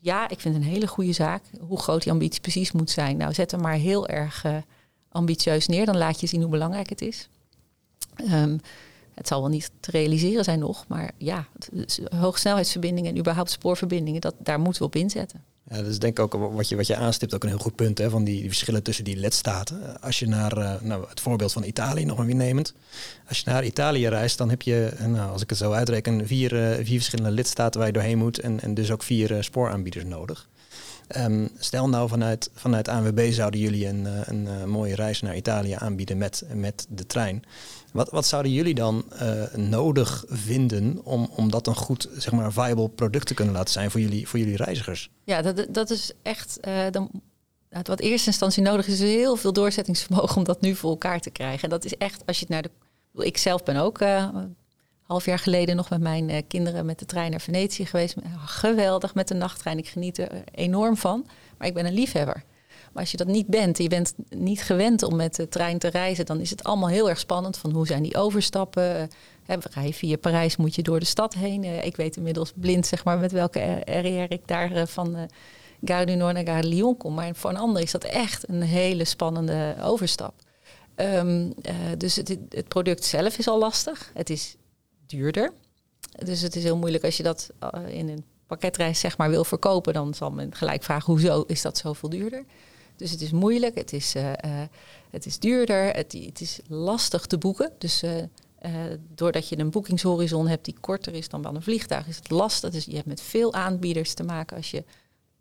[0.01, 1.42] ja, ik vind het een hele goede zaak.
[1.61, 3.16] Hoe groot die ambitie precies moet zijn.
[3.16, 4.44] Nou, zet hem maar heel erg
[5.12, 5.87] ambitieus neer.
[5.87, 7.29] Dan laat je zien hoe belangrijk het is.
[8.31, 8.61] Um,
[9.14, 11.46] het zal wel niet te realiseren zijn nog, maar ja,
[12.16, 15.42] hoogsnelheidsverbindingen en überhaupt spoorverbindingen, dat, daar moeten we op inzetten.
[15.70, 17.75] Ja, dat is denk ik ook wat je, wat je aanstipt ook een heel goed
[17.75, 20.01] punt, hè, van die, verschillen tussen die lidstaten.
[20.01, 22.75] Als je naar uh, nou, het voorbeeld van Italië nog maar weer nemend.
[23.29, 26.53] Als je naar Italië reist, dan heb je, nou, als ik het zo uitreken, vier,
[26.53, 30.48] uh, vier verschillende lidstaten waar je doorheen moet en, en dus ook vier spooraanbieders nodig.
[31.16, 35.72] Um, stel nou vanuit, vanuit ANWB zouden jullie een, een, een mooie reis naar Italië
[35.79, 37.44] aanbieden met, met de trein.
[37.92, 42.53] Wat, wat zouden jullie dan uh, nodig vinden om, om dat een goed, zeg maar,
[42.53, 45.11] viable product te kunnen laten zijn voor jullie, voor jullie reizigers?
[45.25, 46.59] Ja, dat, dat is echt.
[46.68, 47.11] Uh, dan,
[47.83, 51.31] wat eerste instantie nodig is, is heel veel doorzettingsvermogen om dat nu voor elkaar te
[51.31, 51.62] krijgen.
[51.62, 52.70] En dat is echt, als je het naar de.
[53.25, 53.98] Ik zelf ben ook
[55.12, 58.14] half jaar geleden nog met mijn kinderen met de trein naar Venetië geweest.
[58.44, 59.79] Geweldig met de nachttrein.
[59.79, 61.27] Ik geniet er enorm van.
[61.59, 62.42] Maar ik ben een liefhebber.
[62.92, 65.88] Maar als je dat niet bent, je bent niet gewend om met de trein te
[65.88, 67.57] reizen, dan is het allemaal heel erg spannend.
[67.57, 69.11] Van hoe zijn die overstappen?
[69.44, 71.64] He, rij via Parijs moet je door de stad heen.
[71.64, 75.29] Uh, ik weet inmiddels blind zeg maar, met welke RER ik daar uh, van
[75.85, 77.14] Gare du Nord naar Gare Lyon kom.
[77.14, 80.35] Maar voor een ander is dat echt een hele spannende overstap.
[80.96, 81.55] Um,
[81.98, 84.11] dus het, het, product zelf is al lastig.
[84.14, 84.57] Het is
[85.16, 85.53] duurder.
[86.25, 87.51] Dus het is heel moeilijk als je dat
[87.87, 89.92] in een pakketreis zeg maar wil verkopen.
[89.92, 92.44] Dan zal men gelijk vragen, hoezo is dat zoveel duurder?
[92.96, 94.62] Dus het is moeilijk, het is, uh, uh,
[95.11, 97.72] het is duurder, het, het, is lastig te boeken.
[97.79, 98.05] Dus
[99.14, 102.70] doordat je een boekingshorizon hebt die korter is dan bij een vliegtuig, is het lastig.
[102.70, 104.85] Dus je hebt met veel aanbieders te maken als je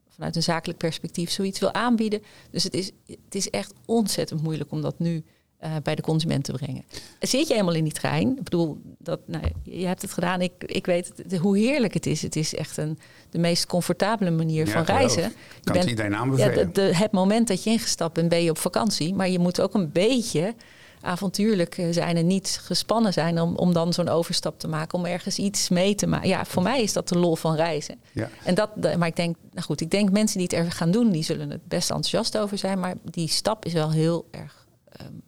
[0.10, 2.24] vanuit een zakelijk perspectief zoiets wil aanbieden.
[2.50, 5.24] Dus het is, het is echt ontzettend moeilijk om dat nu
[5.64, 6.84] uh, bij de consument te brengen.
[7.20, 8.30] Zit je eenmaal in die trein?
[8.38, 10.42] Ik bedoel, dat, nou, je hebt het gedaan.
[10.42, 12.22] Ik, ik weet het, hoe heerlijk het is.
[12.22, 15.24] Het is echt een, de meest comfortabele manier ja, van reizen.
[15.24, 16.58] Je kan bent, het iedereen aanbevelen.
[16.58, 19.14] Ja, de, de, het moment dat je ingestapt bent, ben je op vakantie.
[19.14, 20.56] Maar je moet ook een beetje
[21.02, 25.06] avontuurlijk eh, zijn en niet gespannen zijn om, om dan zo'n overstap te maken, om
[25.06, 26.28] ergens iets mee te maken.
[26.28, 28.00] Ja, voor mij is dat de lol van reizen.
[28.12, 28.30] Ja.
[28.44, 31.12] En dat, maar ik denk, nou goed, ik denk mensen die het er gaan doen,
[31.12, 32.80] die zullen het best enthousiast over zijn.
[32.80, 34.68] Maar die stap is wel heel erg
[35.02, 35.22] um,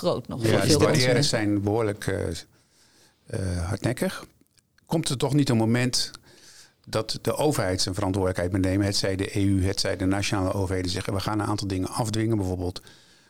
[0.00, 0.42] groot nog.
[0.42, 2.18] Ja, voor veel de barrières zijn behoorlijk uh,
[3.30, 4.26] uh, hardnekkig.
[4.86, 6.10] Komt er toch niet een moment
[6.86, 8.86] dat de overheid zijn verantwoordelijkheid moet nemen?
[8.86, 11.12] Het zij de EU, het zij de nationale overheden zeggen...
[11.12, 12.36] we gaan een aantal dingen afdwingen.
[12.36, 12.82] Bijvoorbeeld,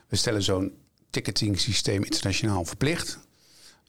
[0.08, 0.72] we stellen zo'n
[1.10, 3.18] ticketing systeem internationaal verplicht.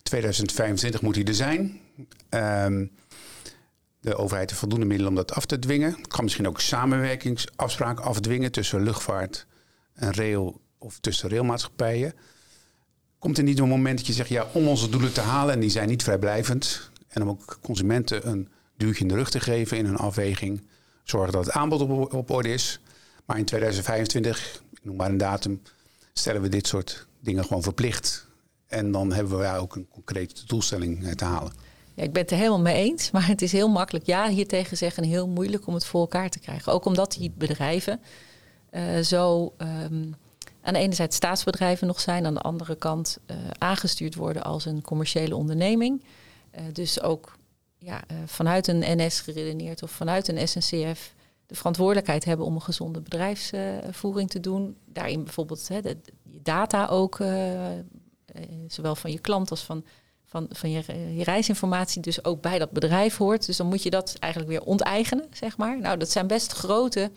[0.03, 1.79] 2025 moet hij er zijn.
[2.29, 2.91] Um,
[3.99, 6.07] de overheid heeft voldoende middelen om dat af te dwingen.
[6.07, 9.45] Kan misschien ook samenwerkingsafspraken afdwingen tussen luchtvaart
[9.93, 12.13] en rail of tussen railmaatschappijen.
[13.21, 15.59] Komt er niet een moment dat je zegt, ja, om onze doelen te halen, en
[15.59, 19.77] die zijn niet vrijblijvend, en om ook consumenten een duwtje in de rug te geven
[19.77, 20.67] in hun afweging,
[21.03, 21.81] zorgen dat het aanbod
[22.13, 22.79] op, orde is.
[23.25, 25.61] Maar in 2025, ik noem maar een datum,
[26.13, 28.27] stellen we dit soort dingen gewoon verplicht.
[28.67, 31.53] En dan hebben we ook een concrete doelstelling te halen.
[31.93, 34.77] Ja, ik ben het er helemaal mee eens, maar het is heel makkelijk ja hiertegen
[34.77, 36.73] zeggen en heel moeilijk om het voor elkaar te krijgen.
[36.73, 38.01] Ook omdat die bedrijven
[38.71, 40.15] uh, zo um,
[40.61, 44.65] aan de ene zijde staatsbedrijven nog zijn, aan de andere kant uh, aangestuurd worden als
[44.65, 46.03] een commerciële onderneming.
[46.55, 47.37] Uh, dus ook
[47.77, 51.13] ja, uh, vanuit een NS geredeneerd of vanuit een SNCF
[51.45, 54.77] de verantwoordelijkheid hebben om een gezonde bedrijfsvoering te doen.
[54.85, 55.79] Daarin bijvoorbeeld hè,
[56.23, 57.17] data ook,
[58.67, 59.85] zowel van je klant als van,
[60.25, 60.83] van, van je,
[61.15, 63.45] je reisinformatie, dus ook bij dat bedrijf hoort.
[63.45, 65.79] Dus dan moet je dat eigenlijk weer onteigenen, zeg maar.
[65.79, 67.11] Nou, dat zijn best grote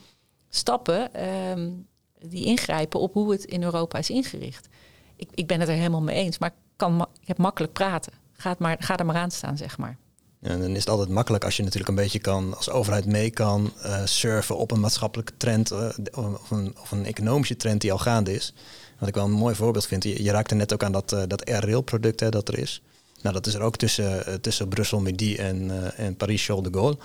[0.49, 1.25] stappen.
[1.51, 1.87] Um,
[2.29, 4.69] die ingrijpen op hoe het in Europa is ingericht.
[5.17, 8.13] Ik, ik ben het er helemaal mee eens, maar ik, kan, ik heb makkelijk praten.
[8.33, 9.97] Ga, maar, ga er maar aan staan, zeg maar.
[10.41, 13.31] En dan is het altijd makkelijk als je natuurlijk een beetje kan, als overheid mee
[13.31, 17.93] kan uh, surfen op een maatschappelijke trend uh, of, een, of, een, economische trend die
[17.93, 18.55] al gaande is.
[18.99, 21.23] Wat ik wel een mooi voorbeeld vind, je, je raakte net ook aan dat, uh,
[21.27, 22.83] dat Air-rail product dat er is.
[23.25, 26.97] Nou, dat is er ook tussen, tussen Brussel, Midi en, en Paris-Charles de Gaulle.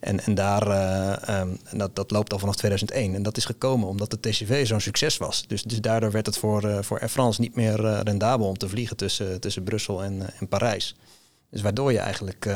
[0.00, 3.14] En, en daar, um, dat, dat loopt al vanaf 2001.
[3.14, 5.44] En dat is gekomen omdat de TCV zo'n succes was.
[5.46, 8.96] Dus, dus daardoor werd het voor, voor Air France niet meer rendabel om te vliegen
[8.96, 10.96] tussen, tussen Brussel en, en Parijs.
[11.50, 12.46] Dus waardoor je eigenlijk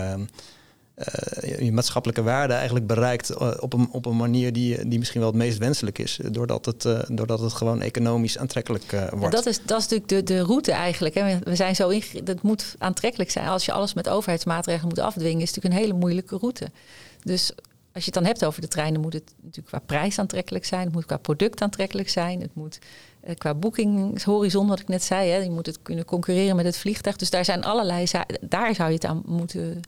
[0.97, 5.21] uh, je maatschappelijke waarde eigenlijk bereikt eh, op, een, op een manier die, die misschien
[5.21, 6.19] wel het meest wenselijk is.
[6.31, 9.35] Doordat het, uh, doordat het gewoon economisch aantrekkelijk wordt.
[9.35, 11.15] dat, is, dat is natuurlijk de, de route eigenlijk.
[11.15, 11.39] Hè.
[11.39, 11.93] We zijn zo
[12.25, 13.49] dat moet aantrekkelijk zijn.
[13.49, 16.71] Als je alles met overheidsmaatregelen moet afdwingen, is het natuurlijk een hele moeilijke route.
[17.23, 17.53] Dus
[17.93, 20.85] als je het dan hebt over de treinen, moet het natuurlijk qua prijs aantrekkelijk zijn.
[20.85, 22.41] Het moet qua product aantrekkelijk zijn.
[22.41, 22.79] Het moet
[23.25, 26.77] uh, qua boekingshorizon, wat ik net zei, hè, je moet het kunnen concurreren met het
[26.77, 27.17] vliegtuig.
[27.17, 28.07] Dus daar zijn allerlei
[28.41, 29.81] daar zou je het aan moeten,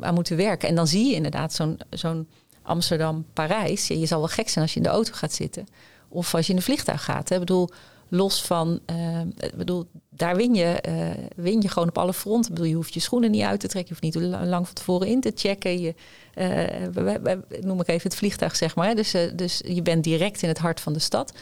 [0.00, 0.68] aan moeten werken.
[0.68, 2.28] En dan zie je inderdaad zo'n zo'n
[2.62, 3.86] Amsterdam-Parijs.
[3.86, 5.66] Je, zal wel gek zijn als je in de auto gaat zitten.
[6.08, 7.30] Of als je in een vliegtuig gaat.
[7.30, 7.68] Ik bedoel,
[8.08, 9.20] los van, uh,
[9.54, 12.50] bedoel, daar win je, uh, win je gewoon op alle fronten.
[12.50, 14.74] Ik bedoel, je hoeft je schoenen niet uit te trekken, je hoeft niet lang van
[14.74, 15.80] tevoren in te checken.
[15.80, 15.94] Je,
[16.34, 18.94] uh, noem ik even het vliegtuig, zeg maar.
[18.94, 21.32] Dus, dus je bent direct in het hart van de stad.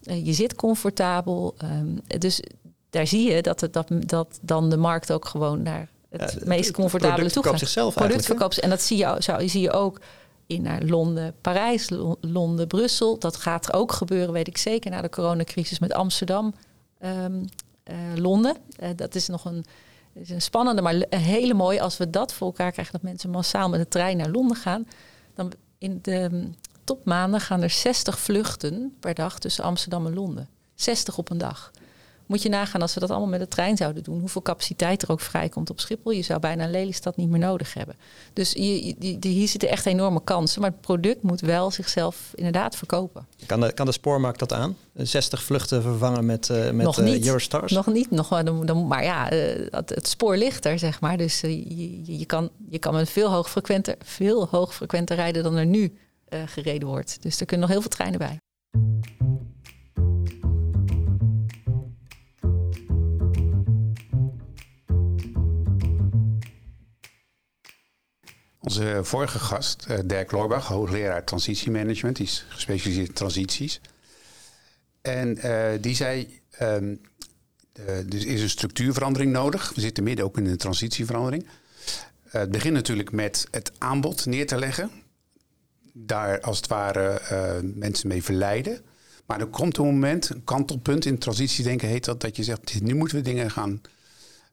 [0.00, 1.54] je zit comfortabel.
[1.64, 2.42] Um, dus
[2.90, 5.88] daar zie je dat, het, dat, dat dan de markt ook gewoon naar
[6.20, 7.58] het ja, meest comfortabele toe gaat.
[7.58, 10.00] zichzelf product verkoopt En dat zie je, zou, zie je ook
[10.46, 13.18] in naar Londen, Parijs, Londen, Brussel.
[13.18, 16.54] Dat gaat ook gebeuren, weet ik zeker, na de coronacrisis met Amsterdam,
[17.04, 17.44] um,
[17.84, 18.56] uh, Londen.
[18.82, 19.64] Uh, dat is nog een,
[20.12, 21.80] is een spannende, maar een hele mooie.
[21.80, 24.86] Als we dat voor elkaar krijgen, dat mensen massaal met de trein naar Londen gaan.
[25.34, 26.54] Dan in de um,
[26.84, 30.48] topmaanden gaan er 60 vluchten per dag tussen Amsterdam en Londen.
[30.74, 31.70] 60 op een dag.
[32.28, 35.10] Moet je nagaan als we dat allemaal met de trein zouden doen, hoeveel capaciteit er
[35.10, 36.12] ook vrijkomt op Schiphol.
[36.12, 37.94] Je zou bijna Lelystad niet meer nodig hebben.
[38.32, 40.60] Dus je, hier zitten echt enorme kansen.
[40.60, 43.26] Maar het product moet wel zichzelf inderdaad verkopen.
[43.46, 44.76] Kan de, kan de spoormarkt dat aan?
[44.94, 47.72] 60 vluchten vervangen met, uh, met nog niet, uh, Eurostars?
[47.72, 48.10] Nog niet.
[48.10, 51.16] Nog, dan, dan, maar ja, uh, het, het, spoor ligt er, zeg maar.
[51.16, 55.98] Dus je, je, kan, je kan met veel hoogfrequenter, veel hoogfrequenter rijden dan er nu
[56.46, 57.22] gereden wordt.
[57.22, 58.38] Dus er kunnen nog heel veel treinen bij.
[68.60, 73.80] Onze vorige gast, uh, Dirk Loorbach, hoogleraar transitiemanagement, die is gespecialiseerd in transities.
[75.00, 77.00] En uh, die zei, um,
[77.78, 79.72] uh, er is een structuurverandering nodig.
[79.74, 81.46] We zitten midden ook in een transitieverandering.
[82.28, 84.90] het begint natuurlijk met het aanbod neer te leggen.
[85.92, 87.20] Daar als het ware
[87.74, 88.80] mensen mee verleiden.
[89.26, 92.94] Maar er komt een moment, een kantelpunt in transitiedenken heet dat, dat je zegt, nu
[92.94, 93.80] moeten we dingen gaan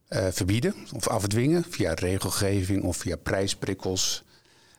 [0.09, 4.23] uh, verbieden of afdwingen via regelgeving of via prijsprikkels.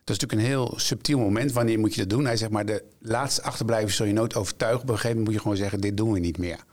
[0.05, 1.53] Dat is natuurlijk een heel subtiel moment.
[1.53, 2.25] Wanneer moet je dat doen?
[2.25, 4.83] Hij zegt maar, de laatste achterblijven zul je nooit overtuigen.
[4.83, 6.65] Op een gegeven moment moet je gewoon zeggen, dit doen we niet meer.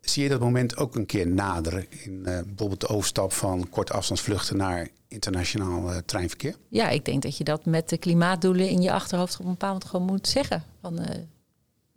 [0.00, 3.92] Zie je dat moment ook een keer naderen in uh, bijvoorbeeld de overstap van korte
[3.92, 6.56] afstandsvluchten naar internationaal uh, treinverkeer?
[6.68, 9.72] Ja, ik denk dat je dat met de klimaatdoelen in je achterhoofd op een bepaald
[9.72, 10.64] moment gewoon moet zeggen.
[10.80, 11.06] Van,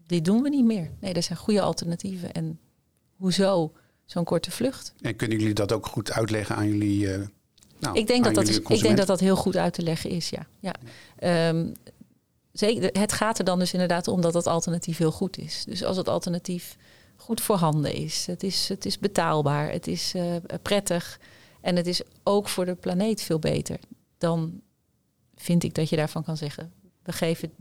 [0.08, 0.92] dit doen we niet meer.
[1.00, 2.34] Nee, er zijn goede alternatieven.
[2.34, 2.60] En
[3.18, 3.72] hoezo?
[4.10, 4.94] Zo'n korte vlucht.
[5.02, 7.06] En kunnen jullie dat ook goed uitleggen aan jullie?
[7.06, 7.28] Uh,
[7.80, 10.30] nou, ik, denk dat dat, ik denk dat dat heel goed uit te leggen is,
[10.30, 10.48] ja.
[10.60, 10.76] ja.
[11.50, 11.74] Um,
[12.52, 15.64] zeker, het gaat er dan dus inderdaad om dat dat alternatief heel goed is.
[15.66, 16.78] Dus als het alternatief
[17.16, 21.20] goed voorhanden is, het is, het is betaalbaar, het is uh, prettig
[21.62, 23.80] en het is ook voor de planeet veel beter,
[24.18, 24.62] dan
[25.36, 27.52] vind ik dat je daarvan kan zeggen, we geven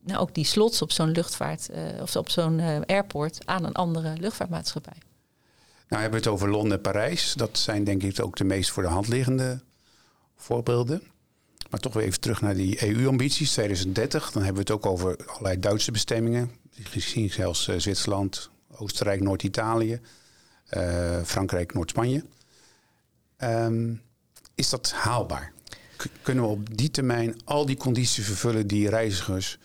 [0.00, 4.12] nou, ook die slots op zo'n luchtvaart uh, of op zo'n airport aan een andere
[4.18, 4.96] luchtvaartmaatschappij.
[5.88, 7.34] Nou hebben we het over Londen en Parijs.
[7.34, 9.60] Dat zijn denk ik ook de meest voor de hand liggende
[10.36, 11.02] voorbeelden.
[11.70, 14.30] Maar toch weer even terug naar die EU-ambities 2030.
[14.30, 16.50] Dan hebben we het ook over allerlei Duitse bestemmingen.
[16.70, 20.00] Gezien zelfs uh, Zwitserland, Oostenrijk, Noord-Italië,
[20.70, 22.24] uh, Frankrijk, Noord-Spanje.
[23.38, 24.02] Um,
[24.54, 25.52] is dat haalbaar?
[26.22, 29.58] Kunnen we op die termijn al die condities vervullen die reizigers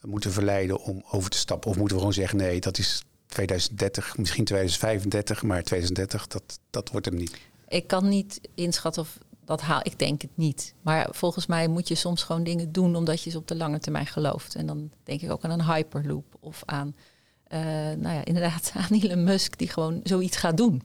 [0.00, 1.70] moeten verleiden om over te stappen?
[1.70, 6.90] Of moeten we gewoon zeggen nee, dat is 2030, misschien 2035, maar 2030, dat, dat
[6.90, 7.38] wordt hem niet.
[7.68, 9.80] Ik kan niet inschatten of dat haal.
[9.82, 10.74] Ik denk het niet.
[10.82, 13.78] Maar volgens mij moet je soms gewoon dingen doen omdat je ze op de lange
[13.78, 14.54] termijn gelooft.
[14.54, 16.96] En dan denk ik ook aan een hyperloop of aan,
[17.48, 17.58] uh,
[17.96, 20.82] nou ja, inderdaad aan Elon Musk die gewoon zoiets gaat doen.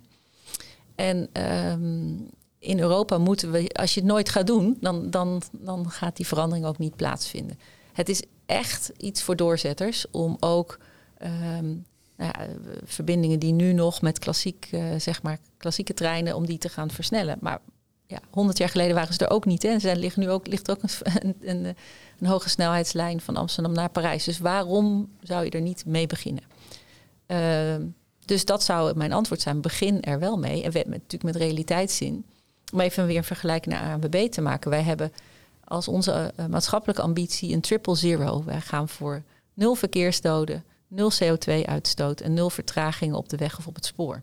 [0.96, 2.30] En um,
[2.60, 6.28] in Europa moeten we, als je het nooit gaat doen, dan, dan, dan gaat die
[6.28, 7.60] verandering ook niet plaatsvinden.
[7.94, 10.80] Het is echt iets voor doorzetters om ook
[11.24, 11.76] Ehm,
[12.18, 12.48] nou ja,
[12.84, 16.90] verbindingen die nu nog met klassiek, uh, zeg maar, klassieke treinen, om die te gaan
[16.92, 17.38] versnellen.
[17.42, 17.60] Maar
[18.08, 19.64] ja, 100 jaar geleden waren ze er ook niet.
[19.64, 20.90] En er ligt nu ook, ligt ook een,
[21.50, 21.76] een,
[22.20, 24.24] een, hoge snelheidslijn van Amsterdam naar Parijs.
[24.24, 26.44] Dus waarom zou je er niet mee beginnen?
[27.28, 27.76] Uh,
[28.26, 29.62] dus dat zou mijn antwoord zijn.
[29.62, 30.64] Begin er wel mee.
[30.64, 32.26] En we, natuurlijk met realiteitszin.
[32.74, 34.70] Om even weer een vergelijking naar ANWB te maken.
[34.70, 35.12] Wij hebben
[35.64, 38.44] als onze maatschappelijke ambitie een triple zero.
[38.44, 39.24] Wij gaan voor
[39.54, 44.22] nul verkeersdoden, nul CO2-uitstoot en nul vertragingen op de weg of op het spoor.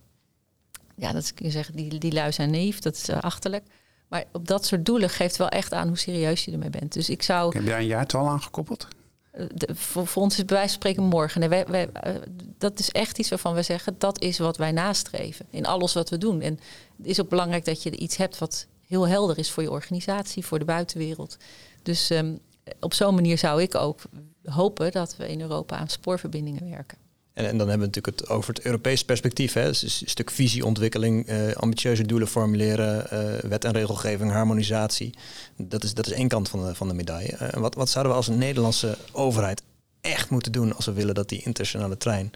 [0.96, 3.64] Ja, dat kun je zeggen, die, die lui zijn naïef, dat is uh, achterlijk.
[4.09, 6.92] Maar op dat soort doelen geeft wel echt aan hoe serieus je ermee bent.
[6.92, 7.56] Dus ik zou.
[7.56, 8.88] Heb jij een jaartal aangekoppeld?
[9.35, 11.40] Uh, de, voor, voor, ons is bij wijze van spreken morgen.
[11.40, 12.14] Nee, wij, wij, uh,
[12.59, 16.09] dat is echt iets waarvan we zeggen, dat is wat wij nastreven in alles wat
[16.09, 16.40] we doen.
[16.40, 16.59] En
[16.96, 20.46] het is ook belangrijk dat je iets hebt wat heel helder is voor je organisatie,
[20.46, 21.37] voor de buitenwereld.
[21.83, 22.40] Dus um,
[22.80, 24.00] op zo'n manier zou ik ook
[24.44, 26.98] hopen dat we in Europa aan spoorverbindingen werken.
[27.33, 29.53] En, en, dan hebben we natuurlijk het over het Europees perspectief.
[29.53, 29.66] Hè.
[29.66, 35.14] Dus een stuk visieontwikkeling, uh, ambitieuze doelen formuleren, uh, wet en regelgeving, harmonisatie.
[35.57, 37.38] Dat is, dat is één kant van de, van de medaille.
[37.42, 39.62] Uh, wat, wat zouden we als Nederlandse overheid
[40.00, 42.31] echt moeten doen als we willen dat die internationale trein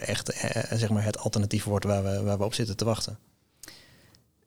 [0.00, 0.36] echt
[0.72, 3.18] zeg maar het alternatief wordt waar we, waar we op zitten te wachten?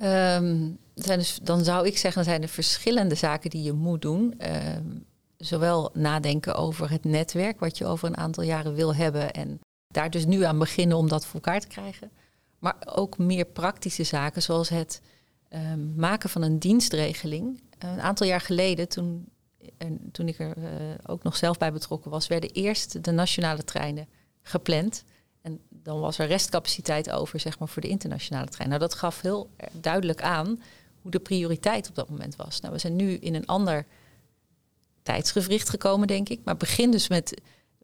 [0.02, 4.42] Um, zijn dus, dan zou ik zeggen, zijn er verschillende zaken die je moet doen.
[4.76, 5.06] Um,
[5.42, 9.32] zowel nadenken over het netwerk, wat je over een aantal jaren wil hebben.
[9.32, 12.12] En daar dus nu aan beginnen om dat voor elkaar te krijgen.
[12.60, 15.02] Maar ook meer praktische zaken, zoals het
[15.54, 17.62] um, maken van een dienstregeling.
[17.78, 19.26] Een aantal jaar geleden, toen,
[19.78, 20.66] en toen ik er uh,
[21.06, 24.08] ook nog zelf bij betrokken was, werden eerst de nationale treinen
[24.42, 25.04] gepland.
[25.42, 28.70] En dan was er restcapaciteit over, zeg maar, voor de internationale trein.
[28.70, 30.62] Nou, dat gaf heel duidelijk aan
[31.02, 32.60] hoe de prioriteit op dat moment was.
[32.60, 33.86] Nou, we zijn nu in een ander
[35.04, 36.40] tijdsgevricht gekomen, denk ik.
[36.44, 37.42] Maar begin dus met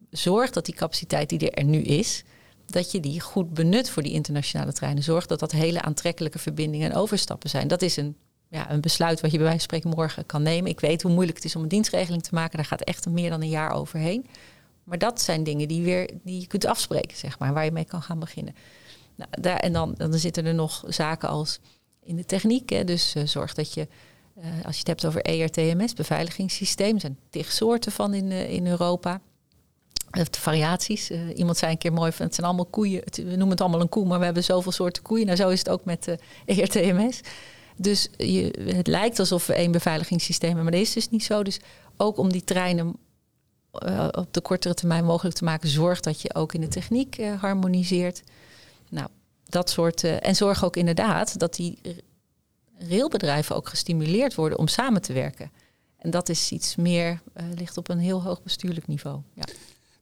[0.10, 2.24] zorg dat die capaciteit die er nu is,
[2.66, 5.04] dat je die goed benut voor die internationale treinen.
[5.04, 7.68] Zorg dat dat hele aantrekkelijke verbindingen en overstappen zijn.
[7.68, 8.16] Dat is een,
[8.50, 10.72] ja, een besluit wat je bij wijze van spreken morgen kan nemen.
[10.72, 12.58] Ik weet hoe moeilijk het is om een dienstregeling te maken.
[12.58, 14.26] Daar gaat echt meer dan een jaar overheen.
[14.84, 17.86] Maar dat zijn dingen die, weer, die je kunt afspreken, zeg maar, waar je mee
[17.86, 18.56] kan gaan beginnen.
[19.16, 21.60] Nou, daar, en dan, dan zitten er nog zaken als
[22.04, 22.70] in de techniek.
[22.70, 23.88] Hè, dus uh, zorg dat je,
[24.38, 28.68] uh, als je het hebt over ERTMS, beveiligingssysteem, zijn tig soorten van in, uh, in
[28.68, 29.22] Europa.
[30.10, 31.12] De variaties.
[31.36, 33.02] iemand zei een keer mooi van het zijn allemaal koeien.
[33.16, 35.26] We noemen het allemaal een koe, maar we hebben zoveel soorten koeien.
[35.26, 37.22] Nou, zo is het ook met ERTMS.
[37.76, 41.44] Dus je, het lijkt alsof we één beveiligingssysteem hebben, maar dat is dus niet zo.
[41.44, 41.60] Dus
[41.98, 42.96] ook om die treinen
[44.12, 45.70] op de kortere termijn mogelijk te maken.
[45.70, 48.24] Zorg dat je ook in de techniek harmoniseert.
[48.90, 49.08] Nou,
[49.46, 50.04] dat soort.
[50.04, 51.80] En zorg ook inderdaad dat die
[52.78, 55.52] railbedrijven ook gestimuleerd worden om samen te werken.
[55.98, 57.22] En dat is iets meer,
[57.56, 59.22] ligt op een heel hoog bestuurlijk niveau.
[59.34, 59.44] Ja.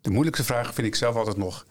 [0.01, 1.65] De moeilijkste vraag vind ik zelf altijd nog.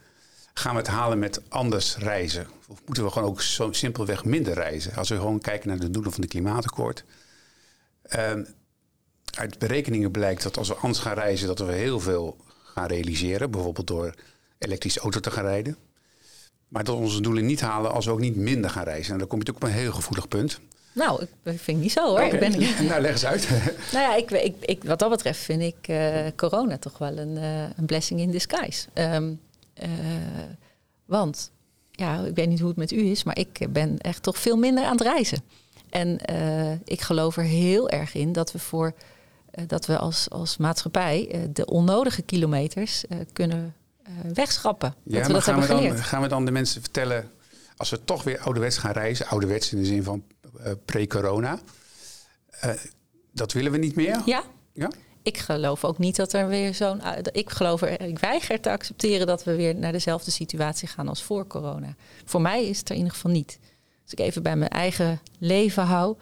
[0.54, 2.46] Gaan we het halen met anders reizen?
[2.68, 4.94] Of moeten we gewoon ook zo simpelweg minder reizen?
[4.94, 7.04] Als we gewoon kijken naar de doelen van de klimaatakkoord.
[8.02, 8.44] Ehm,
[9.38, 13.50] uit berekeningen blijkt dat als we anders gaan reizen, dat we heel veel gaan realiseren.
[13.50, 14.14] Bijvoorbeeld door
[14.58, 15.76] elektrische auto te gaan rijden.
[16.68, 19.12] Maar dat we onze doelen niet halen als we ook niet minder gaan reizen.
[19.12, 20.60] En dan kom je natuurlijk op een heel gevoelig punt.
[20.94, 22.22] Nou, ik vind het niet zo hoor.
[22.22, 22.30] Okay.
[22.30, 22.86] Ik ben...
[22.86, 23.48] nou, leg eens uit.
[23.92, 27.36] nou ja, ik, ik, ik, wat dat betreft vind ik uh, corona toch wel een,
[27.36, 28.88] uh, een blessing in disguise.
[28.94, 29.40] Um,
[29.82, 29.88] uh,
[31.04, 31.50] want,
[31.90, 34.56] ja, ik weet niet hoe het met u is, maar ik ben echt toch veel
[34.56, 35.42] minder aan het reizen.
[35.90, 36.18] En
[36.84, 38.94] ik geloof er heel erg in dat we voor
[39.66, 43.74] dat we als, als maatschappij de onnodige kilometers kunnen
[44.34, 44.94] wegschrappen.
[45.02, 47.30] Ja, dat we dat gaan, we dan, gaan we dan de mensen vertellen,
[47.76, 50.22] als we toch weer ouderwets gaan reizen, ouderwets in de zin van
[50.84, 51.60] pre-corona,
[53.32, 54.22] dat willen we niet meer?
[54.24, 54.42] Ja.
[54.72, 54.90] ja.
[55.22, 57.00] Ik geloof ook niet dat er weer zo'n.
[57.32, 61.22] Ik geloof er, ik weiger te accepteren dat we weer naar dezelfde situatie gaan als
[61.22, 61.94] voor corona.
[62.24, 63.58] Voor mij is het er in ieder geval niet.
[64.02, 66.16] Als ik even bij mijn eigen leven hou,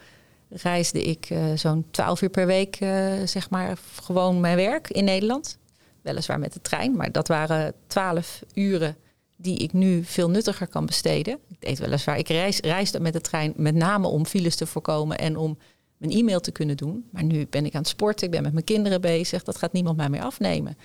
[0.48, 5.04] reisde ik uh, zo'n 12 uur per week, uh, zeg maar, gewoon mijn werk in
[5.04, 5.58] Nederland.
[6.02, 8.96] Weliswaar met de trein, maar dat waren 12 uren
[9.42, 11.38] die ik nu veel nuttiger kan besteden.
[11.48, 15.18] Ik deed weliswaar, ik reis, reisde met de trein met name om files te voorkomen
[15.18, 15.58] en om
[15.96, 17.08] mijn e-mail te kunnen doen.
[17.10, 19.42] Maar nu ben ik aan het sporten, ik ben met mijn kinderen bezig.
[19.42, 20.76] Dat gaat niemand mij meer afnemen.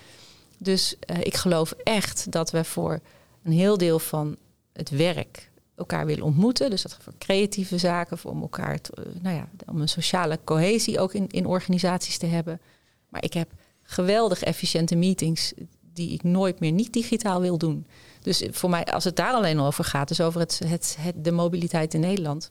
[0.58, 3.00] Dus uh, ik geloof echt dat we voor
[3.42, 4.36] een heel deel van
[4.72, 6.70] het werk elkaar willen ontmoeten.
[6.70, 11.00] Dus dat voor creatieve zaken, voor om elkaar, te, nou ja, om een sociale cohesie
[11.00, 12.60] ook in, in organisaties te hebben.
[13.08, 13.50] Maar ik heb
[13.82, 15.52] geweldig efficiënte meetings
[15.92, 17.86] die ik nooit meer niet digitaal wil doen.
[18.28, 21.94] Dus voor mij, als het daar alleen over gaat, dus over het, het, de mobiliteit
[21.94, 22.50] in Nederland.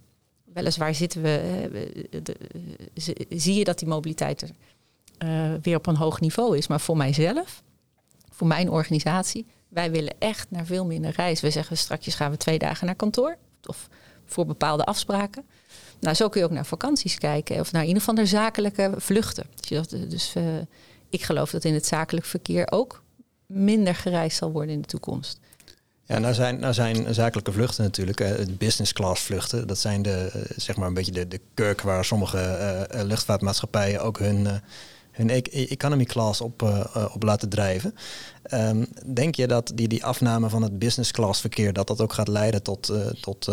[0.53, 2.35] Weliswaar zitten we, de,
[3.29, 6.67] zie je dat die mobiliteit er weer op een hoog niveau is.
[6.67, 7.63] Maar voor mijzelf,
[8.31, 11.45] voor mijn organisatie, Wij willen echt naar veel minder reizen.
[11.45, 13.37] We zeggen straks gaan we twee dagen naar kantoor.
[13.65, 13.87] Of
[14.25, 15.45] voor bepaalde afspraken.
[15.99, 17.59] Nou, zo kun je ook naar vakanties kijken.
[17.59, 19.45] Of naar ieder geval naar zakelijke vluchten.
[20.09, 20.43] Dus uh,
[21.09, 23.03] ik geloof dat in het zakelijk verkeer ook
[23.45, 25.39] minder gereisd zal worden in de toekomst.
[26.07, 30.31] Ja, nou zijn, nou zijn zakelijke vluchten natuurlijk, uh, business class vluchten, dat zijn de,
[30.35, 32.37] uh, zeg maar een beetje de, de kurk waar sommige
[32.93, 34.47] uh, luchtvaartmaatschappijen ook hun,
[35.11, 36.61] hun e economy class op,
[37.13, 37.95] op laten drijven.
[38.53, 42.13] Um, denk je dat die, die afname van het business class verkeer, dat dat ook
[42.13, 43.51] gaat leiden tot, tot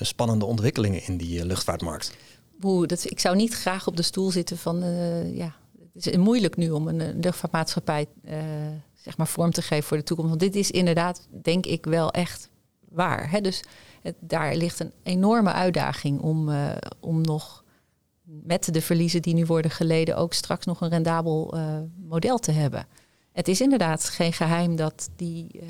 [0.00, 2.12] spannende ontwikkelingen in die luchtvaartmarkt?
[2.60, 4.84] Boe, dat, ik zou niet graag op de stoel zitten van,
[5.34, 5.54] ja,
[5.94, 8.06] het is moeilijk nu om een luchtvaartmaatschappij
[9.02, 10.30] zeg maar vorm te geven voor de toekomst.
[10.30, 12.48] Want dit is inderdaad, denk ik, wel echt
[12.88, 13.30] waar.
[13.30, 13.40] Hè?
[13.40, 13.62] Dus
[14.18, 16.70] daar ligt een enorme uitdaging om, uh,
[17.00, 17.64] om nog
[18.22, 21.78] met de verliezen die nu worden geleden ook straks nog een rendabel uh,
[22.08, 22.86] model te hebben.
[23.32, 25.62] Het is inderdaad geen geheim dat die uh,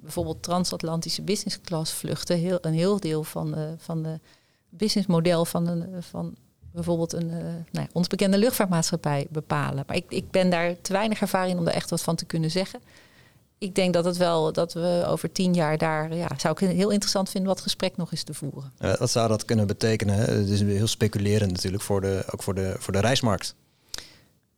[0.00, 4.20] bijvoorbeeld transatlantische business class vluchten heel, een heel deel van de, van de
[4.68, 6.34] businessmodel van, een, van
[6.72, 9.84] bijvoorbeeld een, uh, nou, ons bekende luchtvaartmaatschappij bepalen.
[9.86, 12.50] Maar ik, ik ben daar te weinig ervaring om er echt wat van te kunnen
[12.50, 12.80] zeggen.
[13.58, 16.90] Ik denk dat het wel dat we over tien jaar daar, ja, zou ik heel
[16.90, 18.72] interessant vinden wat gesprek nog eens te voeren.
[18.80, 20.16] Uh, wat zou dat kunnen betekenen?
[20.18, 23.54] Het is heel speculerend natuurlijk voor de, ook voor de, voor de reismarkt.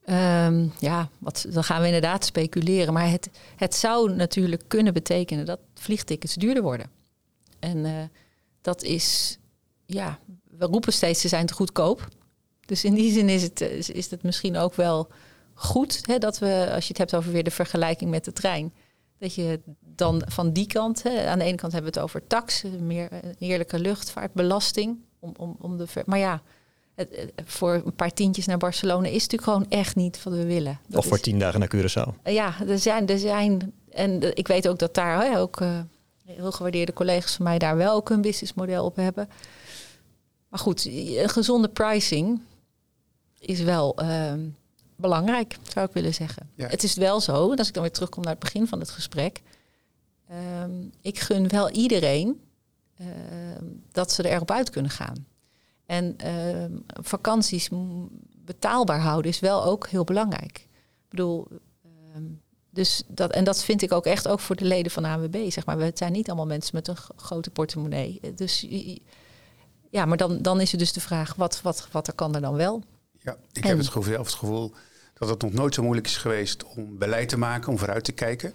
[0.07, 2.93] Um, ja, wat, dan gaan we inderdaad speculeren.
[2.93, 6.91] Maar het, het zou natuurlijk kunnen betekenen dat vliegtickets duurder worden.
[7.59, 7.93] En uh,
[8.61, 9.39] dat is
[9.87, 10.19] ja,
[10.59, 12.09] we roepen steeds ze zijn te goedkoop.
[12.61, 15.09] Dus in die zin is het, eh, is het misschien ook wel
[15.55, 18.73] goed hè, dat we, als je het hebt over weer de vergelijking met de trein,
[19.19, 22.27] dat je dan van die kant, hè, aan de ene kant hebben we het over
[22.27, 24.99] tax, meer eh, eerlijke luchtvaartbelasting.
[25.19, 26.43] Om, om, om de maar ja,
[26.95, 30.81] het, voor een paar tientjes naar Barcelona is natuurlijk gewoon echt niet wat we willen.
[30.89, 32.23] Dat of voor tien dagen naar Curaçao.
[32.25, 35.79] Ja, er zijn, er zijn en ik weet ook dat daar hè, ook uh,
[36.25, 39.29] heel gewaardeerde collega's van mij daar wel ook een businessmodel op hebben.
[40.55, 42.41] Maar goed, een gezonde pricing
[43.39, 44.33] is wel uh,
[44.97, 46.51] belangrijk, zou ik willen zeggen.
[46.55, 46.69] Ja.
[46.69, 49.43] Het is wel zo, als ik dan weer terugkom naar het begin van het gesprek.
[50.63, 52.41] Um, ik gun wel iedereen
[53.01, 53.07] uh,
[53.93, 55.27] dat ze er erop uit kunnen gaan.
[55.87, 56.17] En
[56.87, 57.69] vakanties
[58.37, 60.59] betaalbaar houden is wel ook heel belangrijk.
[60.59, 61.49] Ik bedoel,
[62.71, 65.51] dus dat, en dat vind ik ook echt ook voor de leden van de ANWB.
[65.51, 65.77] Zeg maar.
[65.77, 68.21] We zijn niet allemaal mensen met een grote portemonnee.
[68.35, 68.67] Dus
[69.95, 72.41] ja, maar dan, dan is er dus de vraag, wat, wat, wat er kan er
[72.41, 72.83] dan wel?
[73.21, 74.73] Ja, ik heb het gevoel, het gevoel
[75.15, 78.13] dat het nog nooit zo moeilijk is geweest om beleid te maken, om vooruit te
[78.13, 78.53] kijken.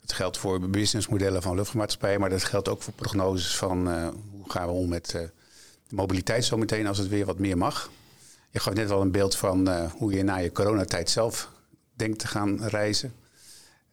[0.00, 4.50] Dat geldt voor businessmodellen van luchtvaartmaatschappijen, maar dat geldt ook voor prognoses van uh, hoe
[4.50, 5.22] gaan we om met uh,
[5.88, 7.90] de mobiliteit zometeen als het weer wat meer mag.
[8.50, 11.50] Je gaf net al een beeld van uh, hoe je na je coronatijd zelf
[11.94, 13.14] denkt te gaan reizen.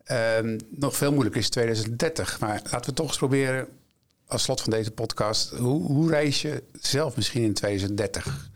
[0.03, 3.67] Ehm, nog veel moeilijker is 2030, maar laten we toch eens proberen
[4.27, 8.51] als slot van deze podcast, hoe, hoe reis je zelf misschien in 2030?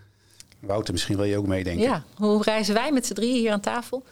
[0.60, 1.84] Wouter, misschien wil je ook meedenken.
[1.84, 4.04] Ja, hoe reizen wij met z'n drieën hier aan tafel?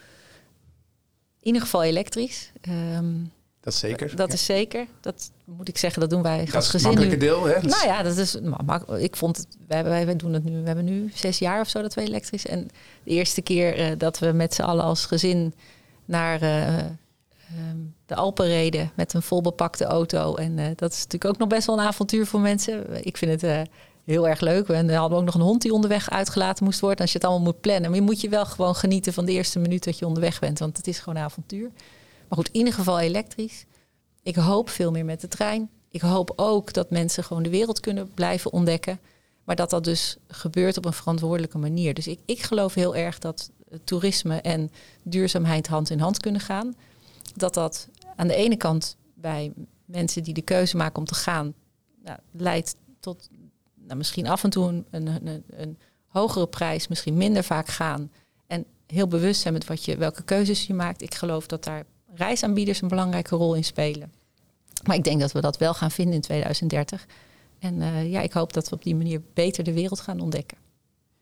[1.39, 2.51] In ieder geval elektrisch.
[2.70, 3.32] Um,
[3.66, 4.16] dat is zeker.
[4.16, 4.88] Dat is zeker.
[5.01, 6.95] Dat moet ik zeggen, dat doen wij als gezin.
[6.95, 7.62] Dat is het deel, hè?
[7.62, 8.38] Nou ja, dat is.
[8.97, 9.47] Ik vond het.
[9.68, 10.60] Wij, wij, wij, doen het nu.
[10.60, 12.45] We hebben nu zes jaar of zo dat we elektrisch.
[12.45, 12.68] En
[13.03, 15.53] de eerste keer uh, dat we met z'n allen als gezin
[16.06, 16.78] naar uh,
[17.70, 20.36] um, de Alpen reden met een volbepakte auto.
[20.36, 23.06] En uh, dat is natuurlijk ook nog best wel een avontuur voor mensen.
[23.06, 23.62] Ik vind het uh,
[24.03, 24.68] heel erg leuk.
[24.68, 26.99] En we hadden ook nog een hond die onderweg uitgelaten moest worden.
[26.99, 27.89] Als je het allemaal moet plannen.
[27.89, 30.60] Maar je moet je wel gewoon genieten van de eerste minuut dat je onderweg bent.
[30.60, 31.72] Want het is gewoon een avontuur.
[32.28, 33.66] Maar goed, in ieder geval elektrisch.
[34.24, 35.70] Ik hoop veel meer met de trein.
[35.89, 38.99] Ik hoop ook dat mensen gewoon de wereld kunnen blijven ontdekken.
[39.43, 41.93] Maar dat dat dus gebeurt op een verantwoordelijke manier.
[41.93, 43.51] Dus ik, ik geloof heel erg dat
[43.84, 44.72] toerisme en
[45.03, 46.76] duurzaamheid hand in hand kunnen gaan
[47.36, 49.53] dat dat aan de ene kant bij
[49.86, 51.53] mensen die de keuze maken om te gaan,
[52.03, 53.30] nou, leidt tot
[53.76, 58.11] nou, misschien af en toe een, een, een, hogere prijs, misschien minder vaak gaan.
[58.47, 61.01] En heel bewust zijn met wat je, welke keuzes je maakt.
[61.01, 64.11] Ik geloof dat daar reisaanbieders een belangrijke rol in spelen.
[64.84, 67.05] Maar ik denk dat we dat wel gaan vinden in 2030.
[67.59, 70.57] En uh, ja, ik hoop dat we op die manier beter de wereld gaan ontdekken.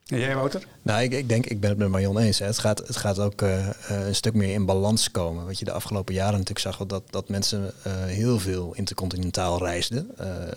[0.07, 0.67] En jij, Wouter?
[0.81, 2.39] Nou, ik, ik, denk, ik ben het met Marion eens.
[2.39, 5.45] Het, gaat, het gaat ook uh, een stuk meer in balans komen.
[5.45, 10.11] Wat je de afgelopen jaren natuurlijk zag, dat, dat mensen uh, heel veel intercontinentaal reisden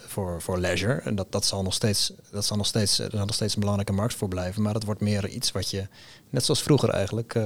[0.06, 1.00] voor, voor leisure.
[1.00, 3.60] En dat, dat zal nog steeds, dat zal nog steeds, er zal nog steeds een
[3.60, 4.62] belangrijke markt voor blijven.
[4.62, 5.86] Maar dat wordt meer iets wat je,
[6.30, 7.38] net zoals vroeger eigenlijk,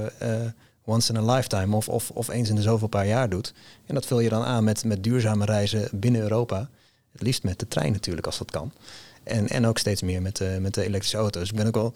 [0.85, 3.53] once in a lifetime of, of, of eens in de zoveel paar jaar doet.
[3.87, 6.69] En dat vul je dan aan met, met duurzame reizen binnen Europa.
[7.13, 8.73] Het liefst met de trein natuurlijk, als dat kan.
[9.23, 11.49] En, en ook steeds meer met de, met de elektrische auto's.
[11.49, 11.93] Ik ben ook wel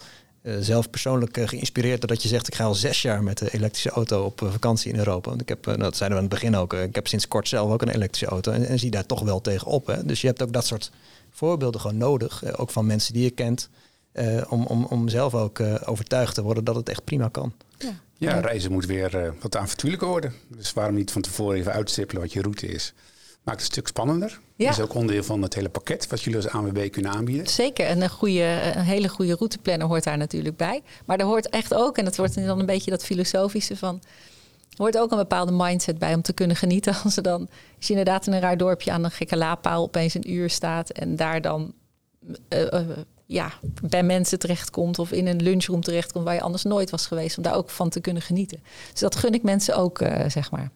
[0.59, 2.47] zelf persoonlijk geïnspireerd doordat je zegt...
[2.47, 5.29] ik ga al zes jaar met de elektrische auto op vakantie in Europa.
[5.29, 6.73] Want ik heb, nou, dat zeiden we aan het begin ook...
[6.73, 9.41] ik heb sinds kort zelf ook een elektrische auto en, en zie daar toch wel
[9.41, 9.87] tegen op.
[9.87, 10.05] Hè?
[10.05, 10.91] Dus je hebt ook dat soort
[11.29, 12.57] voorbeelden gewoon nodig.
[12.57, 13.69] ook van mensen die je kent...
[14.49, 17.53] om, om, om zelf ook overtuigd te worden dat het echt prima kan.
[17.77, 20.33] Ja, ja reizen moet weer wat avontuurlijker worden.
[20.47, 22.93] Dus waarom niet van tevoren even uitstippelen wat je route is?
[23.45, 24.39] Maakt het een stuk spannender.
[24.55, 24.65] Ja.
[24.65, 27.47] Dat is ook onderdeel van het hele pakket wat jullie als ANWB kunnen aanbieden.
[27.47, 30.81] Zeker, en een, goede, een hele goede routeplanner hoort daar natuurlijk bij.
[31.05, 34.01] Maar er hoort echt ook, en dat wordt dan een beetje dat filosofische van...
[34.75, 36.95] Hoort ook een bepaalde mindset bij om te kunnen genieten.
[37.03, 37.41] Als, er dan,
[37.77, 40.89] als je inderdaad in een raar dorpje aan een gekke laadpaal opeens een uur staat...
[40.89, 41.73] en daar dan
[42.49, 42.79] uh, uh,
[43.25, 46.25] ja, bij mensen terechtkomt of in een lunchroom terechtkomt...
[46.25, 48.63] waar je anders nooit was geweest, om daar ook van te kunnen genieten.
[48.91, 50.71] Dus dat gun ik mensen ook, uh, zeg maar.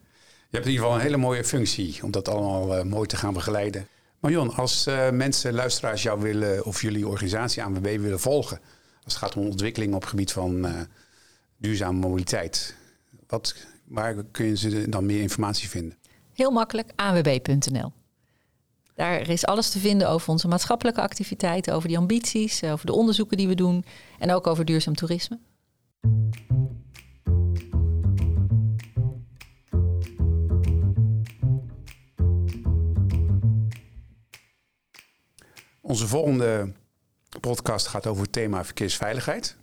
[0.50, 3.16] Je hebt in ieder geval een hele mooie functie om dat allemaal uh, mooi te
[3.16, 3.88] gaan begeleiden.
[4.20, 8.60] Marion, als uh, mensen, luisteraars jou willen of jullie organisatie ANWB willen volgen,
[9.04, 10.80] als het gaat om ontwikkeling op het gebied van uh,
[11.56, 12.76] duurzame mobiliteit,
[13.26, 15.98] wat, waar kun je ze dan meer informatie vinden?
[16.34, 17.92] Heel makkelijk, anwb.nl.
[18.94, 23.36] Daar is alles te vinden over onze maatschappelijke activiteiten, over die ambities, over de onderzoeken
[23.36, 23.84] die we doen
[24.18, 25.38] en ook over duurzaam toerisme.
[35.90, 36.72] Onze volgende
[37.40, 39.56] podcast gaat over het thema verkeersveiligheid.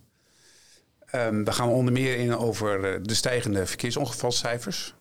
[1.14, 4.94] Um, daar gaan we onder meer in over eh, de stijgende verkeersongevalcijfers.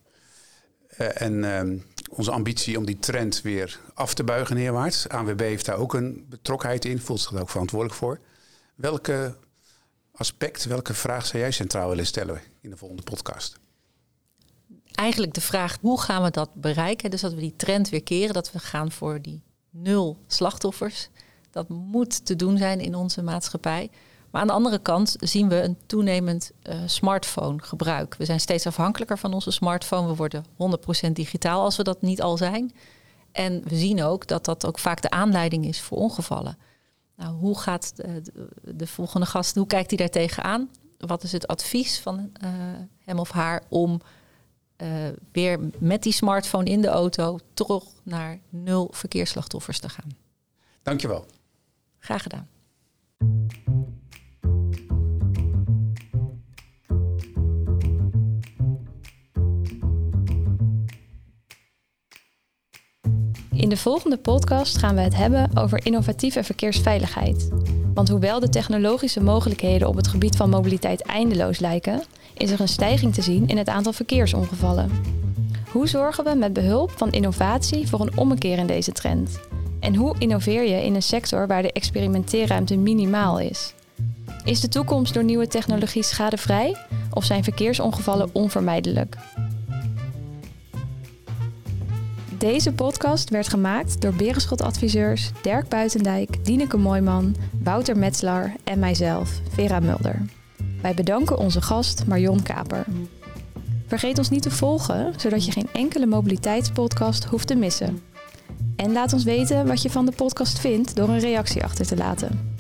[0.98, 5.10] Uh, en um, onze ambitie om die trend weer af te buigen neerwaarts.
[5.10, 8.20] ANWB heeft daar ook een betrokkenheid in, voelt zich daar ook verantwoordelijk voor.
[8.76, 9.36] Welke
[10.12, 13.60] aspect, welke vraag zou jij centraal willen stellen in de volgende podcast?
[14.92, 17.12] Eigenlijk de vraag hoe gaan we dat bereiken?
[17.12, 21.10] Dus dat we die trend weer keren, dat we gaan voor die nul slachtoffers.
[21.58, 23.90] Dat moet te doen zijn in onze maatschappij.
[24.32, 28.16] Maar aan de andere kant zien we een toenemend uh, smartphone-gebruik.
[28.16, 30.08] We zijn steeds afhankelijker van onze smartphone.
[30.08, 30.46] We worden
[31.08, 32.74] 100% digitaal als we dat niet al zijn.
[33.32, 36.58] En we zien ook dat dat ook vaak de aanleiding is voor ongevallen.
[37.16, 38.22] Nou, hoe gaat de,
[38.76, 40.70] de volgende gast, hoe kijkt hij daar tegenaan?
[40.98, 42.50] Wat is het advies van uh,
[43.06, 44.02] hem of haar om
[45.32, 50.18] weer met die smartphone in de auto terug naar nul verkeersslachtoffers te gaan.
[50.84, 51.26] Dankjewel.
[52.08, 52.48] Graag gedaan.
[63.52, 67.50] In de volgende podcast gaan we het hebben over innovatieve verkeersveiligheid.
[67.94, 72.04] Want hoewel de technologische mogelijkheden op het gebied van mobiliteit eindeloos lijken,
[72.34, 74.92] is er een stijging te zien in het aantal verkeersongevallen.
[75.72, 79.40] Hoe zorgen we met behulp van innovatie voor een ommekeer in deze trend?
[79.88, 83.74] En hoe innoveer je in een sector waar de experimenteerruimte minimaal is?
[84.44, 86.76] Is de toekomst door nieuwe technologie schadevrij
[87.14, 89.18] of zijn verkeersongevallen onvermijdelijk?
[92.38, 99.80] Deze podcast werd gemaakt door Berenschot-adviseurs Dirk Buitendijk, Dieneke Mooiman, Wouter Metzler en mijzelf, Vera
[99.80, 100.26] Mulder.
[100.82, 102.86] Wij bedanken onze gast Marion Kaper.
[103.86, 108.02] Vergeet ons niet te volgen, zodat je geen enkele mobiliteitspodcast hoeft te missen.
[108.76, 111.98] En laat ons weten wat je van de podcast vindt door een reactie achter te
[111.98, 112.57] laten.